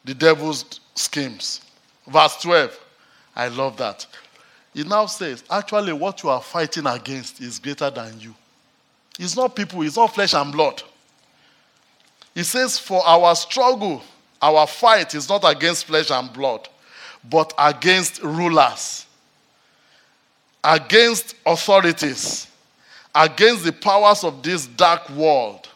the 0.04 0.14
devil's 0.14 0.80
schemes. 0.94 1.62
Verse 2.06 2.40
12. 2.42 2.78
I 3.34 3.48
love 3.48 3.76
that. 3.78 4.06
He 4.76 4.84
now 4.84 5.06
says, 5.06 5.42
actually, 5.48 5.94
what 5.94 6.22
you 6.22 6.28
are 6.28 6.42
fighting 6.42 6.86
against 6.86 7.40
is 7.40 7.58
greater 7.58 7.88
than 7.88 8.20
you. 8.20 8.34
It's 9.18 9.34
not 9.34 9.56
people, 9.56 9.80
it's 9.80 9.96
not 9.96 10.14
flesh 10.14 10.34
and 10.34 10.52
blood. 10.52 10.82
He 12.34 12.42
says, 12.42 12.78
For 12.78 13.02
our 13.06 13.34
struggle, 13.36 14.02
our 14.42 14.66
fight 14.66 15.14
is 15.14 15.30
not 15.30 15.50
against 15.50 15.86
flesh 15.86 16.10
and 16.10 16.30
blood, 16.30 16.68
but 17.24 17.54
against 17.58 18.22
rulers, 18.22 19.06
against 20.62 21.36
authorities, 21.46 22.46
against 23.14 23.64
the 23.64 23.72
powers 23.72 24.24
of 24.24 24.42
this 24.42 24.66
dark 24.66 25.08
world, 25.08 25.70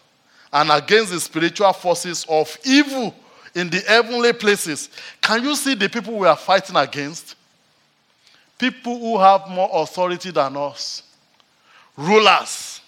and 0.52 0.70
against 0.70 1.10
the 1.10 1.20
spiritual 1.20 1.72
forces 1.72 2.26
of 2.28 2.54
evil 2.66 3.14
in 3.54 3.70
the 3.70 3.80
heavenly 3.80 4.34
places. 4.34 4.90
Can 5.22 5.42
you 5.42 5.56
see 5.56 5.74
the 5.74 5.88
people 5.88 6.18
we 6.18 6.26
are 6.26 6.36
fighting 6.36 6.76
against? 6.76 7.36
People 8.60 8.98
who 8.98 9.18
have 9.18 9.48
more 9.48 9.70
authority 9.72 10.30
than 10.30 10.54
us, 10.54 11.02
rulers, 11.96 12.82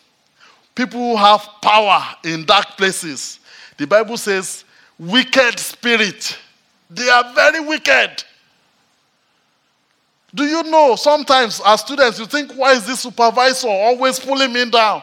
people 0.75 1.01
who 1.01 1.17
have 1.17 1.49
power 1.63 2.05
in 2.25 2.45
dark 2.45 2.77
places. 2.77 3.41
The 3.79 3.87
Bible 3.87 4.19
says, 4.19 4.65
wicked 4.99 5.59
spirit. 5.59 6.37
They 6.91 7.09
are 7.09 7.33
very 7.33 7.61
wicked. 7.61 8.23
Do 10.35 10.45
you 10.45 10.63
know 10.65 10.95
sometimes 10.95 11.63
as 11.65 11.81
students 11.81 12.19
you 12.19 12.27
think, 12.27 12.53
why 12.53 12.73
is 12.73 12.87
this 12.87 13.01
supervisor 13.01 13.69
always 13.69 14.21
pulling 14.21 14.53
me 14.53 14.69
down? 14.69 15.03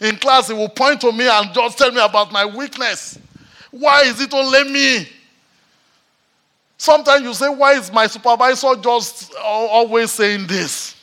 In 0.00 0.14
class, 0.14 0.46
he 0.46 0.54
will 0.54 0.68
point 0.68 1.00
to 1.00 1.10
me 1.10 1.28
and 1.28 1.52
just 1.52 1.76
tell 1.76 1.90
me 1.90 2.00
about 2.00 2.30
my 2.30 2.46
weakness. 2.46 3.18
Why 3.72 4.02
is 4.02 4.20
it 4.20 4.32
only 4.32 4.62
me? 4.70 5.08
Sometimes 6.78 7.24
you 7.24 7.34
say, 7.34 7.48
Why 7.48 7.72
is 7.74 7.92
my 7.92 8.06
supervisor 8.06 8.76
just 8.76 9.34
always 9.36 10.12
saying 10.12 10.46
this? 10.46 10.94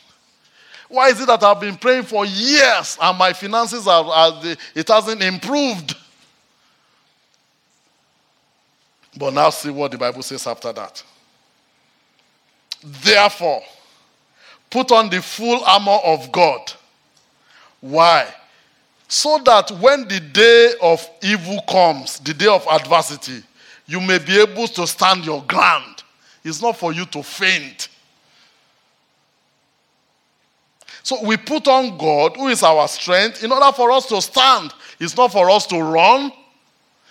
Why 0.88 1.10
is 1.10 1.20
it 1.20 1.26
that 1.26 1.42
I've 1.42 1.60
been 1.60 1.76
praying 1.76 2.04
for 2.04 2.24
years 2.24 2.96
and 3.00 3.18
my 3.18 3.32
finances 3.32 3.86
are, 3.86 4.04
are 4.04 4.42
it 4.74 4.88
hasn't 4.88 5.22
improved? 5.22 5.94
But 9.18 9.34
now 9.34 9.50
see 9.50 9.70
what 9.70 9.90
the 9.90 9.98
Bible 9.98 10.22
says 10.22 10.46
after 10.46 10.72
that. 10.72 11.02
Therefore, 12.82 13.62
put 14.70 14.92
on 14.92 15.10
the 15.10 15.20
full 15.20 15.62
armor 15.64 15.98
of 16.04 16.30
God. 16.32 16.72
Why? 17.80 18.32
So 19.08 19.38
that 19.44 19.70
when 19.72 20.06
the 20.08 20.20
day 20.20 20.74
of 20.82 21.06
evil 21.22 21.62
comes, 21.68 22.18
the 22.20 22.34
day 22.34 22.46
of 22.46 22.66
adversity, 22.66 23.42
you 23.86 24.00
may 24.00 24.18
be 24.18 24.40
able 24.40 24.66
to 24.68 24.86
stand 24.86 25.24
your 25.24 25.42
ground. 25.44 26.02
It's 26.44 26.60
not 26.60 26.76
for 26.76 26.92
you 26.92 27.04
to 27.06 27.22
faint. 27.22 27.88
So 31.02 31.24
we 31.24 31.36
put 31.36 31.68
on 31.68 31.96
God, 31.96 32.36
who 32.36 32.48
is 32.48 32.64
our 32.64 32.88
strength, 32.88 33.44
in 33.44 33.52
order 33.52 33.72
for 33.72 33.92
us 33.92 34.06
to 34.06 34.20
stand. 34.20 34.72
It's 34.98 35.16
not 35.16 35.30
for 35.30 35.48
us 35.50 35.66
to 35.68 35.80
run. 35.80 36.32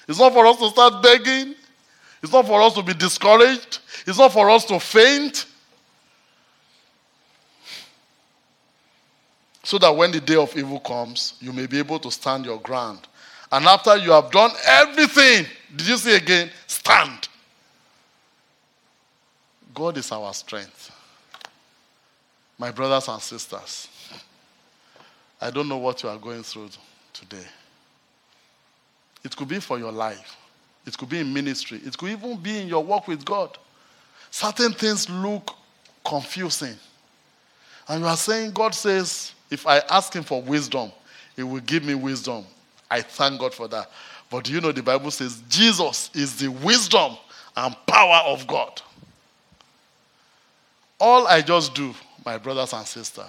It's 0.07 0.19
not 0.19 0.34
for 0.34 0.45
us 0.45 0.57
to 0.57 0.69
start 0.69 1.01
begging. 1.01 1.55
It's 2.21 2.34
not 2.34 2.45
for 2.45 2.61
us 2.61 2.73
to 2.73 2.84
be 2.84 2.93
discouraged. 2.93 3.80
It's 4.05 4.17
not 4.17 4.34
for 4.34 4.49
us 4.49 4.65
to 4.65 4.80
faint. 4.80 5.45
So 9.63 9.78
that 9.80 9.95
when 9.95 10.11
the 10.11 10.19
day 10.19 10.36
of 10.36 10.55
evil 10.57 10.80
comes, 10.80 11.36
you 11.39 11.53
may 11.53 11.65
be 11.65 11.80
able 11.80 11.99
to 11.99 12.11
stand 12.11 12.45
your 12.45 12.59
ground. 12.59 13.07
And 13.56 13.68
after 13.68 13.95
you 13.95 14.12
have 14.12 14.32
done 14.32 14.51
everything, 14.68 15.45
did 15.74 15.88
you 15.88 15.95
see 15.95 16.14
again? 16.14 16.49
Stand. 16.68 17.30
God 19.74 19.95
is 19.97 20.12
our 20.12 20.34
strength. 20.34 20.91
My 22.58 22.72
brothers 22.72 23.08
and 23.08 23.22
sisters, 23.22 23.88
I 25.39 25.51
don't 25.51 25.70
know 25.70 25.78
what 25.78 26.03
you 26.03 26.10
are 26.10 26.18
going 26.18 26.43
through 26.43 26.68
today. 27.14 27.45
It 29.24 29.34
could 29.38 29.47
be 29.47 29.62
for 29.62 29.80
your 29.80 29.93
life, 29.93 30.36
it 30.86 30.97
could 30.97 31.08
be 31.08 31.20
in 31.20 31.34
ministry, 31.34 31.80
it 31.86 31.97
could 31.97 32.10
even 32.10 32.36
be 32.36 32.60
in 32.60 32.68
your 32.68 32.84
work 32.84 33.08
with 33.08 33.24
God. 33.24 33.58
Certain 34.32 34.74
things 34.74 35.10
look 35.10 35.56
confusing. 36.03 36.76
And 37.88 38.01
you 38.01 38.08
are 38.08 38.18
saying, 38.18 38.51
God 38.51 38.76
says, 38.76 39.32
if 39.49 39.66
I 39.66 39.78
ask 39.89 40.14
Him 40.14 40.24
for 40.24 40.41
wisdom, 40.41 40.91
He 41.38 41.43
will 41.43 41.62
give 41.62 41.86
me 41.86 41.95
wisdom. 41.95 42.43
I 42.89 43.01
thank 43.01 43.39
God 43.39 43.53
for 43.53 43.67
that. 43.69 43.89
But 44.29 44.45
do 44.45 44.53
you 44.53 44.61
know 44.61 44.71
the 44.71 44.83
Bible 44.83 45.11
says 45.11 45.41
Jesus 45.49 46.09
is 46.13 46.38
the 46.38 46.47
wisdom 46.47 47.17
and 47.55 47.75
power 47.88 48.21
of 48.25 48.45
God? 48.47 48.81
All 50.99 51.27
I 51.27 51.41
just 51.41 51.75
do, 51.75 51.93
my 52.25 52.38
brothers 52.38 52.73
and 52.73 52.86
sisters, 52.86 53.25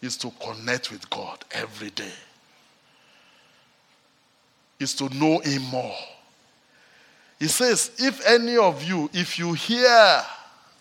is 0.00 0.16
to 0.18 0.30
connect 0.40 0.90
with 0.90 1.08
God 1.10 1.44
every 1.52 1.90
day. 1.90 2.12
Is 4.78 4.94
to 4.96 5.08
know 5.14 5.38
Him 5.38 5.62
more. 5.62 5.96
He 7.38 7.48
says, 7.48 7.90
if 7.98 8.24
any 8.26 8.56
of 8.56 8.84
you, 8.84 9.10
if 9.12 9.36
you 9.36 9.52
hear 9.52 10.22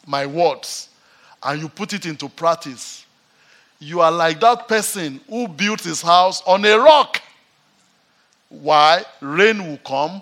my 0.05 0.25
words 0.27 0.89
and 1.41 1.59
you 1.59 1.67
put 1.67 1.93
it 1.93 2.05
into 2.05 2.29
practice, 2.29 3.05
you 3.79 3.99
are 3.99 4.11
like 4.11 4.39
that 4.41 4.67
person 4.67 5.19
who 5.27 5.47
built 5.47 5.81
his 5.81 6.03
house 6.03 6.43
on 6.45 6.63
a 6.63 6.77
rock. 6.77 7.19
Why? 8.51 9.03
Rain 9.21 9.65
will 9.65 9.77
come, 9.77 10.21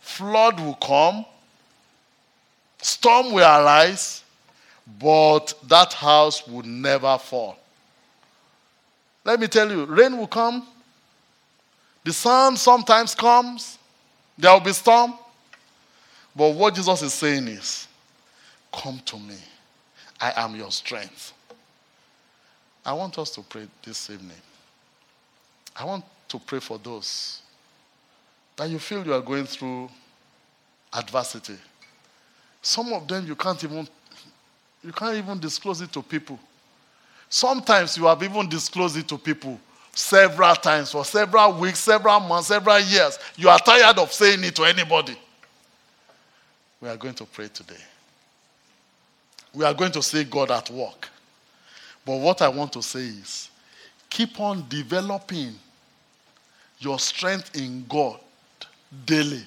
flood 0.00 0.58
will 0.58 0.74
come, 0.74 1.24
storm 2.82 3.32
will 3.32 3.44
arise, 3.44 4.24
but 4.98 5.54
that 5.68 5.92
house 5.92 6.46
will 6.48 6.64
never 6.64 7.16
fall. 7.16 7.56
Let 9.24 9.38
me 9.38 9.46
tell 9.46 9.70
you, 9.70 9.84
rain 9.84 10.18
will 10.18 10.26
come, 10.26 10.66
the 12.02 12.12
sun 12.12 12.56
sometimes 12.56 13.14
comes, 13.14 13.78
there 14.36 14.52
will 14.52 14.60
be 14.60 14.72
storm. 14.72 15.14
But 16.34 16.54
what 16.54 16.74
Jesus 16.74 17.02
is 17.02 17.12
saying 17.12 17.46
is, 17.48 17.86
Come 18.72 19.00
to 19.06 19.18
me. 19.18 19.36
I 20.20 20.44
am 20.44 20.54
your 20.54 20.70
strength. 20.70 21.32
I 22.84 22.92
want 22.92 23.18
us 23.18 23.30
to 23.32 23.42
pray 23.42 23.66
this 23.82 24.10
evening. 24.10 24.36
I 25.76 25.84
want 25.84 26.04
to 26.28 26.38
pray 26.38 26.60
for 26.60 26.78
those 26.78 27.42
that 28.56 28.68
you 28.68 28.78
feel 28.78 29.04
you 29.04 29.14
are 29.14 29.20
going 29.20 29.46
through 29.46 29.88
adversity. 30.92 31.56
Some 32.62 32.92
of 32.92 33.06
them 33.08 33.26
you 33.26 33.34
can't 33.34 33.62
even 33.64 33.88
you 34.82 34.92
can't 34.92 35.16
even 35.16 35.38
disclose 35.38 35.80
it 35.80 35.92
to 35.92 36.02
people. 36.02 36.38
Sometimes 37.28 37.96
you 37.96 38.06
have 38.06 38.22
even 38.22 38.48
disclosed 38.48 38.96
it 38.96 39.06
to 39.08 39.18
people 39.18 39.58
several 39.92 40.54
times 40.54 40.92
for 40.92 41.04
several 41.04 41.52
weeks, 41.52 41.78
several 41.78 42.20
months, 42.20 42.48
several 42.48 42.80
years. 42.80 43.18
You 43.36 43.48
are 43.48 43.58
tired 43.58 43.98
of 43.98 44.12
saying 44.12 44.42
it 44.44 44.56
to 44.56 44.64
anybody. 44.64 45.16
We 46.80 46.88
are 46.88 46.96
going 46.96 47.14
to 47.14 47.24
pray 47.24 47.48
today. 47.48 47.80
We 49.54 49.64
are 49.64 49.74
going 49.74 49.92
to 49.92 50.02
see 50.02 50.24
God 50.24 50.50
at 50.50 50.70
work. 50.70 51.08
But 52.04 52.18
what 52.18 52.40
I 52.40 52.48
want 52.48 52.72
to 52.74 52.82
say 52.82 53.00
is 53.00 53.50
keep 54.08 54.40
on 54.40 54.64
developing 54.68 55.54
your 56.78 56.98
strength 56.98 57.54
in 57.56 57.84
God 57.88 58.18
daily. 59.04 59.42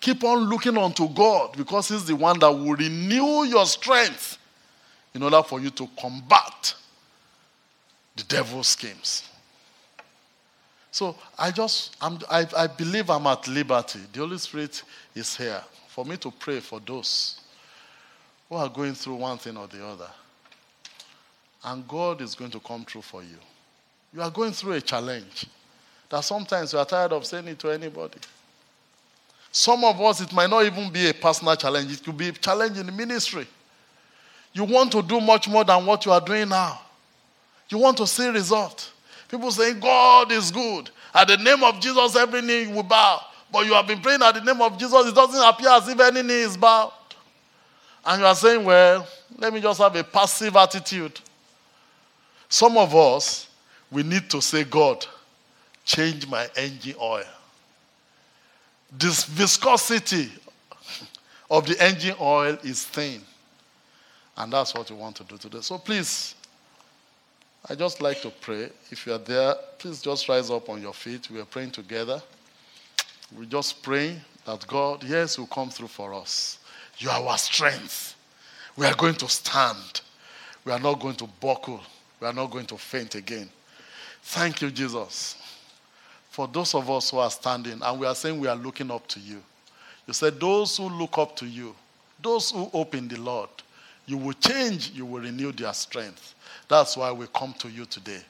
Keep 0.00 0.24
on 0.24 0.48
looking 0.48 0.76
unto 0.78 1.08
God 1.08 1.56
because 1.56 1.88
He's 1.88 2.04
the 2.04 2.14
one 2.14 2.38
that 2.38 2.50
will 2.50 2.74
renew 2.74 3.44
your 3.44 3.66
strength 3.66 4.38
in 5.14 5.22
order 5.22 5.42
for 5.42 5.60
you 5.60 5.70
to 5.70 5.88
combat 5.98 6.74
the 8.16 8.22
devil's 8.24 8.68
schemes. 8.68 9.28
So 10.90 11.16
I 11.38 11.50
just, 11.50 11.96
I'm, 12.00 12.18
I, 12.30 12.46
I 12.56 12.66
believe 12.66 13.10
I'm 13.10 13.26
at 13.26 13.46
liberty. 13.46 14.00
The 14.12 14.20
Holy 14.20 14.38
Spirit 14.38 14.82
is 15.14 15.36
here 15.36 15.62
for 15.88 16.04
me 16.04 16.16
to 16.18 16.30
pray 16.30 16.60
for 16.60 16.80
those 16.80 17.40
who 18.48 18.56
are 18.56 18.68
going 18.68 18.94
through 18.94 19.16
one 19.16 19.38
thing 19.38 19.56
or 19.56 19.66
the 19.66 19.84
other. 19.84 20.10
And 21.64 21.86
God 21.86 22.20
is 22.20 22.34
going 22.34 22.50
to 22.52 22.60
come 22.60 22.84
through 22.84 23.02
for 23.02 23.22
you. 23.22 23.36
You 24.14 24.22
are 24.22 24.30
going 24.30 24.52
through 24.52 24.72
a 24.74 24.80
challenge 24.80 25.46
that 26.10 26.20
sometimes 26.20 26.72
you 26.72 26.78
are 26.78 26.86
tired 26.86 27.12
of 27.12 27.26
saying 27.26 27.48
it 27.48 27.58
to 27.58 27.70
anybody. 27.70 28.18
Some 29.50 29.84
of 29.84 30.00
us, 30.00 30.20
it 30.20 30.32
might 30.32 30.50
not 30.50 30.64
even 30.64 30.90
be 30.92 31.08
a 31.08 31.14
personal 31.14 31.56
challenge, 31.56 31.92
it 31.92 32.04
could 32.04 32.16
be 32.16 32.28
a 32.28 32.32
challenge 32.32 32.78
in 32.78 32.86
the 32.86 32.92
ministry. 32.92 33.46
You 34.52 34.64
want 34.64 34.92
to 34.92 35.02
do 35.02 35.20
much 35.20 35.48
more 35.48 35.64
than 35.64 35.84
what 35.84 36.04
you 36.04 36.12
are 36.12 36.20
doing 36.20 36.48
now. 36.48 36.80
You 37.68 37.78
want 37.78 37.96
to 37.98 38.06
see 38.06 38.28
result. 38.28 38.90
People 39.28 39.50
saying, 39.50 39.78
God 39.78 40.32
is 40.32 40.50
good. 40.50 40.90
At 41.14 41.28
the 41.28 41.36
name 41.36 41.62
of 41.62 41.80
Jesus, 41.80 42.16
every 42.16 42.40
knee 42.40 42.66
will 42.66 42.82
bow. 42.82 43.20
But 43.52 43.66
you 43.66 43.72
have 43.74 43.86
been 43.86 44.00
praying 44.00 44.22
at 44.22 44.34
the 44.34 44.40
name 44.42 44.60
of 44.60 44.78
Jesus, 44.78 45.06
it 45.06 45.14
doesn't 45.14 45.42
appear 45.42 45.70
as 45.70 45.88
if 45.88 45.98
any 46.00 46.22
knee 46.22 46.42
is 46.42 46.56
bowed. 46.56 46.92
And 48.04 48.20
you 48.20 48.26
are 48.26 48.34
saying, 48.34 48.64
well, 48.64 49.06
let 49.36 49.52
me 49.52 49.60
just 49.60 49.80
have 49.80 49.94
a 49.96 50.04
passive 50.04 50.56
attitude. 50.56 51.20
Some 52.48 52.76
of 52.78 52.94
us, 52.94 53.48
we 53.90 54.02
need 54.02 54.30
to 54.30 54.40
say, 54.40 54.64
God, 54.64 55.06
change 55.88 56.28
my 56.28 56.46
engine 56.54 56.94
oil. 57.00 57.24
This 58.92 59.24
viscosity 59.24 60.30
of 61.50 61.66
the 61.66 61.82
engine 61.82 62.14
oil 62.20 62.58
is 62.62 62.84
thin. 62.84 63.22
And 64.36 64.52
that's 64.52 64.74
what 64.74 64.90
we 64.90 64.96
want 64.96 65.16
to 65.16 65.24
do 65.24 65.38
today. 65.38 65.62
So 65.62 65.78
please, 65.78 66.34
I 67.68 67.74
just 67.74 68.02
like 68.02 68.20
to 68.20 68.30
pray. 68.30 68.68
If 68.90 69.06
you 69.06 69.14
are 69.14 69.18
there, 69.18 69.54
please 69.78 70.02
just 70.02 70.28
rise 70.28 70.50
up 70.50 70.68
on 70.68 70.82
your 70.82 70.92
feet. 70.92 71.30
We 71.30 71.40
are 71.40 71.46
praying 71.46 71.70
together. 71.70 72.22
We're 73.36 73.46
just 73.46 73.82
pray 73.82 74.20
that 74.44 74.66
God, 74.66 75.02
yes, 75.04 75.38
will 75.38 75.46
come 75.46 75.70
through 75.70 75.88
for 75.88 76.12
us. 76.12 76.58
You 76.98 77.08
are 77.08 77.24
our 77.24 77.38
strength. 77.38 78.14
We 78.76 78.84
are 78.84 78.94
going 78.94 79.14
to 79.16 79.28
stand. 79.28 80.02
We 80.66 80.72
are 80.72 80.80
not 80.80 81.00
going 81.00 81.16
to 81.16 81.28
buckle. 81.40 81.80
We 82.20 82.26
are 82.26 82.34
not 82.34 82.50
going 82.50 82.66
to 82.66 82.76
faint 82.76 83.14
again. 83.14 83.48
Thank 84.22 84.60
you, 84.60 84.70
Jesus, 84.70 85.36
for 86.38 86.46
those 86.46 86.72
of 86.76 86.88
us 86.88 87.10
who 87.10 87.18
are 87.18 87.32
standing 87.32 87.80
and 87.82 87.98
we 87.98 88.06
are 88.06 88.14
saying 88.14 88.38
we 88.38 88.46
are 88.46 88.54
looking 88.54 88.92
up 88.92 89.04
to 89.08 89.18
you. 89.18 89.42
You 90.06 90.14
said, 90.14 90.38
Those 90.38 90.76
who 90.76 90.88
look 90.88 91.18
up 91.18 91.34
to 91.38 91.46
you, 91.46 91.74
those 92.22 92.52
who 92.52 92.66
hope 92.66 92.94
in 92.94 93.08
the 93.08 93.20
Lord, 93.20 93.48
you 94.06 94.16
will 94.18 94.34
change, 94.34 94.90
you 94.90 95.04
will 95.04 95.20
renew 95.20 95.50
their 95.50 95.72
strength. 95.72 96.36
That's 96.68 96.96
why 96.96 97.10
we 97.10 97.26
come 97.34 97.54
to 97.54 97.68
you 97.68 97.86
today. 97.86 98.20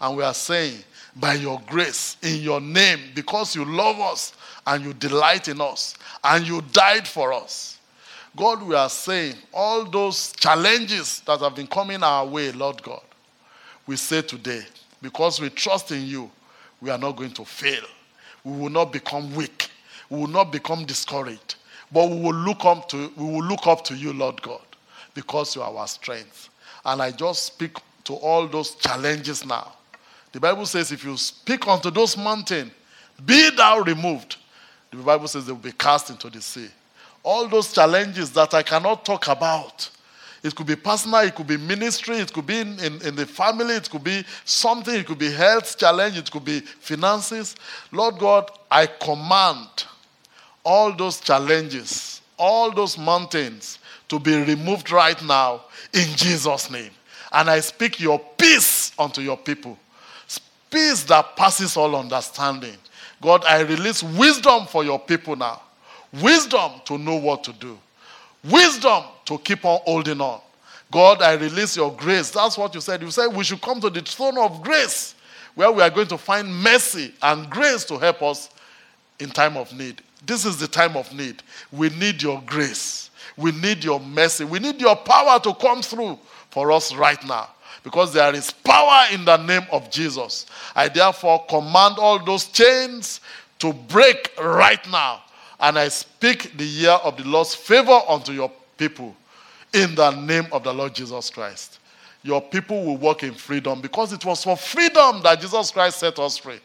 And 0.00 0.16
we 0.16 0.22
are 0.22 0.32
saying, 0.32 0.78
by 1.16 1.34
your 1.34 1.60
grace, 1.66 2.16
in 2.22 2.36
your 2.40 2.60
name, 2.60 3.00
because 3.16 3.56
you 3.56 3.64
love 3.64 3.98
us 3.98 4.32
and 4.64 4.84
you 4.84 4.92
delight 4.92 5.48
in 5.48 5.60
us 5.60 5.96
and 6.22 6.46
you 6.46 6.62
died 6.70 7.08
for 7.08 7.32
us. 7.32 7.78
God, 8.36 8.62
we 8.62 8.76
are 8.76 8.88
saying, 8.88 9.34
all 9.52 9.84
those 9.84 10.30
challenges 10.34 11.18
that 11.26 11.40
have 11.40 11.56
been 11.56 11.66
coming 11.66 12.04
our 12.04 12.24
way, 12.24 12.52
Lord 12.52 12.80
God, 12.84 13.02
we 13.88 13.96
say 13.96 14.22
today, 14.22 14.62
because 15.02 15.40
we 15.40 15.50
trust 15.50 15.90
in 15.90 16.06
you, 16.06 16.30
we 16.80 16.90
are 16.90 16.98
not 16.98 17.16
going 17.16 17.32
to 17.32 17.44
fail. 17.44 17.84
We 18.44 18.52
will 18.56 18.70
not 18.70 18.92
become 18.92 19.34
weak. 19.34 19.70
We 20.10 20.18
will 20.18 20.28
not 20.28 20.52
become 20.52 20.84
discouraged. 20.84 21.56
But 21.90 22.10
we 22.10 22.20
will 22.20 22.34
look 22.34 22.64
up 22.64 22.88
to, 22.90 23.12
we 23.16 23.24
will 23.24 23.44
look 23.44 23.66
up 23.66 23.84
to 23.84 23.94
you, 23.94 24.12
Lord 24.12 24.40
God, 24.42 24.64
because 25.14 25.54
you 25.54 25.62
are 25.62 25.74
our 25.74 25.86
strength. 25.86 26.48
And 26.84 27.00
I 27.02 27.10
just 27.10 27.44
speak 27.44 27.76
to 28.04 28.14
all 28.14 28.46
those 28.46 28.74
challenges 28.76 29.44
now. 29.44 29.72
The 30.32 30.40
Bible 30.40 30.66
says, 30.66 30.92
if 30.92 31.04
you 31.04 31.16
speak 31.16 31.66
unto 31.66 31.90
those 31.90 32.16
mountains, 32.16 32.72
be 33.24 33.50
thou 33.50 33.80
removed. 33.80 34.36
The 34.90 34.98
Bible 34.98 35.28
says 35.28 35.46
they 35.46 35.52
will 35.52 35.58
be 35.58 35.72
cast 35.72 36.10
into 36.10 36.30
the 36.30 36.40
sea. 36.40 36.68
All 37.22 37.48
those 37.48 37.72
challenges 37.72 38.30
that 38.32 38.54
I 38.54 38.62
cannot 38.62 39.04
talk 39.04 39.28
about. 39.28 39.90
It 40.46 40.54
could 40.54 40.66
be 40.66 40.76
personal, 40.76 41.20
it 41.20 41.34
could 41.34 41.48
be 41.48 41.56
ministry, 41.56 42.18
it 42.18 42.32
could 42.32 42.46
be 42.46 42.60
in, 42.60 42.78
in, 42.78 43.02
in, 43.02 43.16
the 43.16 43.26
family, 43.26 43.74
it 43.74 43.90
could 43.90 44.04
be 44.04 44.24
something, 44.44 44.94
it 44.94 45.04
could 45.04 45.18
be 45.18 45.30
health 45.30 45.76
challenge, 45.76 46.16
it 46.16 46.30
could 46.30 46.44
be 46.44 46.60
finances. 46.60 47.56
Lord 47.90 48.18
God, 48.18 48.50
I 48.70 48.86
command 48.86 49.84
all 50.64 50.92
those 50.92 51.20
challenges, 51.20 52.20
all 52.38 52.70
those 52.70 52.96
mountains 52.96 53.80
to 54.08 54.20
be 54.20 54.36
removed 54.36 54.92
right 54.92 55.20
now 55.24 55.62
in 55.92 56.06
Jesus' 56.16 56.70
name. 56.70 56.92
And 57.32 57.50
I 57.50 57.58
speak 57.58 57.98
your 57.98 58.20
peace 58.38 58.92
unto 58.96 59.20
your 59.20 59.36
people. 59.36 59.76
Peace 60.70 61.02
that 61.04 61.36
passes 61.36 61.76
all 61.76 61.96
understanding. 61.96 62.76
God, 63.20 63.44
I 63.44 63.62
release 63.62 64.02
wisdom 64.02 64.66
for 64.66 64.84
your 64.84 64.98
people 64.98 65.34
now. 65.34 65.60
Wisdom 66.22 66.72
to 66.84 66.98
know 66.98 67.16
what 67.16 67.42
to 67.44 67.52
do. 67.52 67.78
Wisdom 68.50 69.04
to 69.24 69.38
keep 69.38 69.64
on 69.64 69.80
holding 69.84 70.20
on. 70.20 70.40
God, 70.90 71.22
I 71.22 71.34
release 71.34 71.76
your 71.76 71.92
grace. 71.92 72.30
That's 72.30 72.56
what 72.56 72.74
you 72.74 72.80
said. 72.80 73.02
You 73.02 73.10
said 73.10 73.28
we 73.28 73.44
should 73.44 73.60
come 73.60 73.80
to 73.80 73.90
the 73.90 74.02
throne 74.02 74.38
of 74.38 74.62
grace 74.62 75.14
where 75.54 75.72
we 75.72 75.82
are 75.82 75.90
going 75.90 76.06
to 76.08 76.18
find 76.18 76.54
mercy 76.54 77.12
and 77.22 77.48
grace 77.50 77.84
to 77.86 77.98
help 77.98 78.22
us 78.22 78.50
in 79.18 79.30
time 79.30 79.56
of 79.56 79.76
need. 79.76 80.02
This 80.24 80.44
is 80.44 80.58
the 80.58 80.68
time 80.68 80.96
of 80.96 81.12
need. 81.14 81.42
We 81.72 81.88
need 81.90 82.22
your 82.22 82.42
grace. 82.46 83.10
We 83.36 83.52
need 83.52 83.82
your 83.82 84.00
mercy. 84.00 84.44
We 84.44 84.58
need 84.58 84.80
your 84.80 84.96
power 84.96 85.40
to 85.40 85.54
come 85.54 85.82
through 85.82 86.18
for 86.50 86.72
us 86.72 86.94
right 86.94 87.22
now. 87.26 87.48
Because 87.82 88.12
there 88.12 88.34
is 88.34 88.50
power 88.50 89.06
in 89.12 89.24
the 89.24 89.36
name 89.36 89.66
of 89.70 89.90
Jesus. 89.90 90.46
I 90.74 90.88
therefore 90.88 91.44
command 91.48 91.96
all 91.98 92.24
those 92.24 92.46
chains 92.46 93.20
to 93.60 93.72
break 93.72 94.32
right 94.40 94.84
now. 94.90 95.22
And 95.58 95.78
I 95.78 95.88
speak 95.88 96.56
the 96.56 96.64
year 96.64 96.90
of 96.90 97.16
the 97.16 97.24
Lord's 97.24 97.54
favor 97.54 98.00
unto 98.08 98.32
your 98.32 98.50
people 98.76 99.16
in 99.72 99.94
the 99.94 100.10
name 100.10 100.46
of 100.52 100.64
the 100.64 100.72
Lord 100.72 100.94
Jesus 100.94 101.30
Christ. 101.30 101.78
Your 102.22 102.42
people 102.42 102.84
will 102.84 102.96
walk 102.96 103.22
in 103.22 103.34
freedom 103.34 103.80
because 103.80 104.12
it 104.12 104.24
was 104.24 104.42
for 104.42 104.56
freedom 104.56 105.22
that 105.22 105.40
Jesus 105.40 105.70
Christ 105.70 106.00
set 106.00 106.18
us 106.18 106.36
free. 106.38 106.60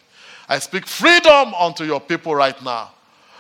I 0.49 0.59
speak 0.59 0.87
freedom 0.87 1.53
unto 1.53 1.83
your 1.83 2.01
people 2.01 2.35
right 2.35 2.61
now. 2.63 2.91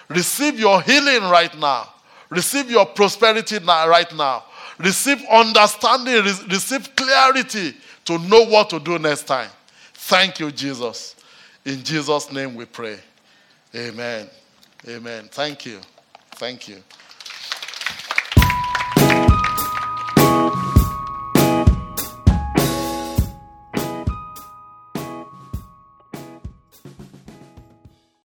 Receive 0.07 0.59
your 0.59 0.81
healing 0.81 1.23
right 1.29 1.57
now. 1.57 1.93
Receive 2.29 2.69
your 2.69 2.85
prosperity 2.85 3.57
right 3.59 4.15
now 4.15 4.43
receive 4.83 5.23
understanding, 5.29 6.23
re- 6.23 6.45
receive 6.49 6.95
clarity 6.95 7.75
to 8.05 8.17
know 8.19 8.45
what 8.45 8.69
to 8.69 8.79
do 8.79 8.97
next 8.99 9.23
time. 9.23 9.49
Thank 9.93 10.39
you, 10.39 10.51
Jesus. 10.51 11.15
In 11.65 11.83
Jesus' 11.83 12.31
name 12.31 12.55
we 12.55 12.65
pray. 12.65 12.99
Amen. 13.75 14.27
Amen. 14.87 15.29
Thank 15.31 15.65
you. 15.65 15.79
Thank 16.31 16.67
you. 16.67 16.77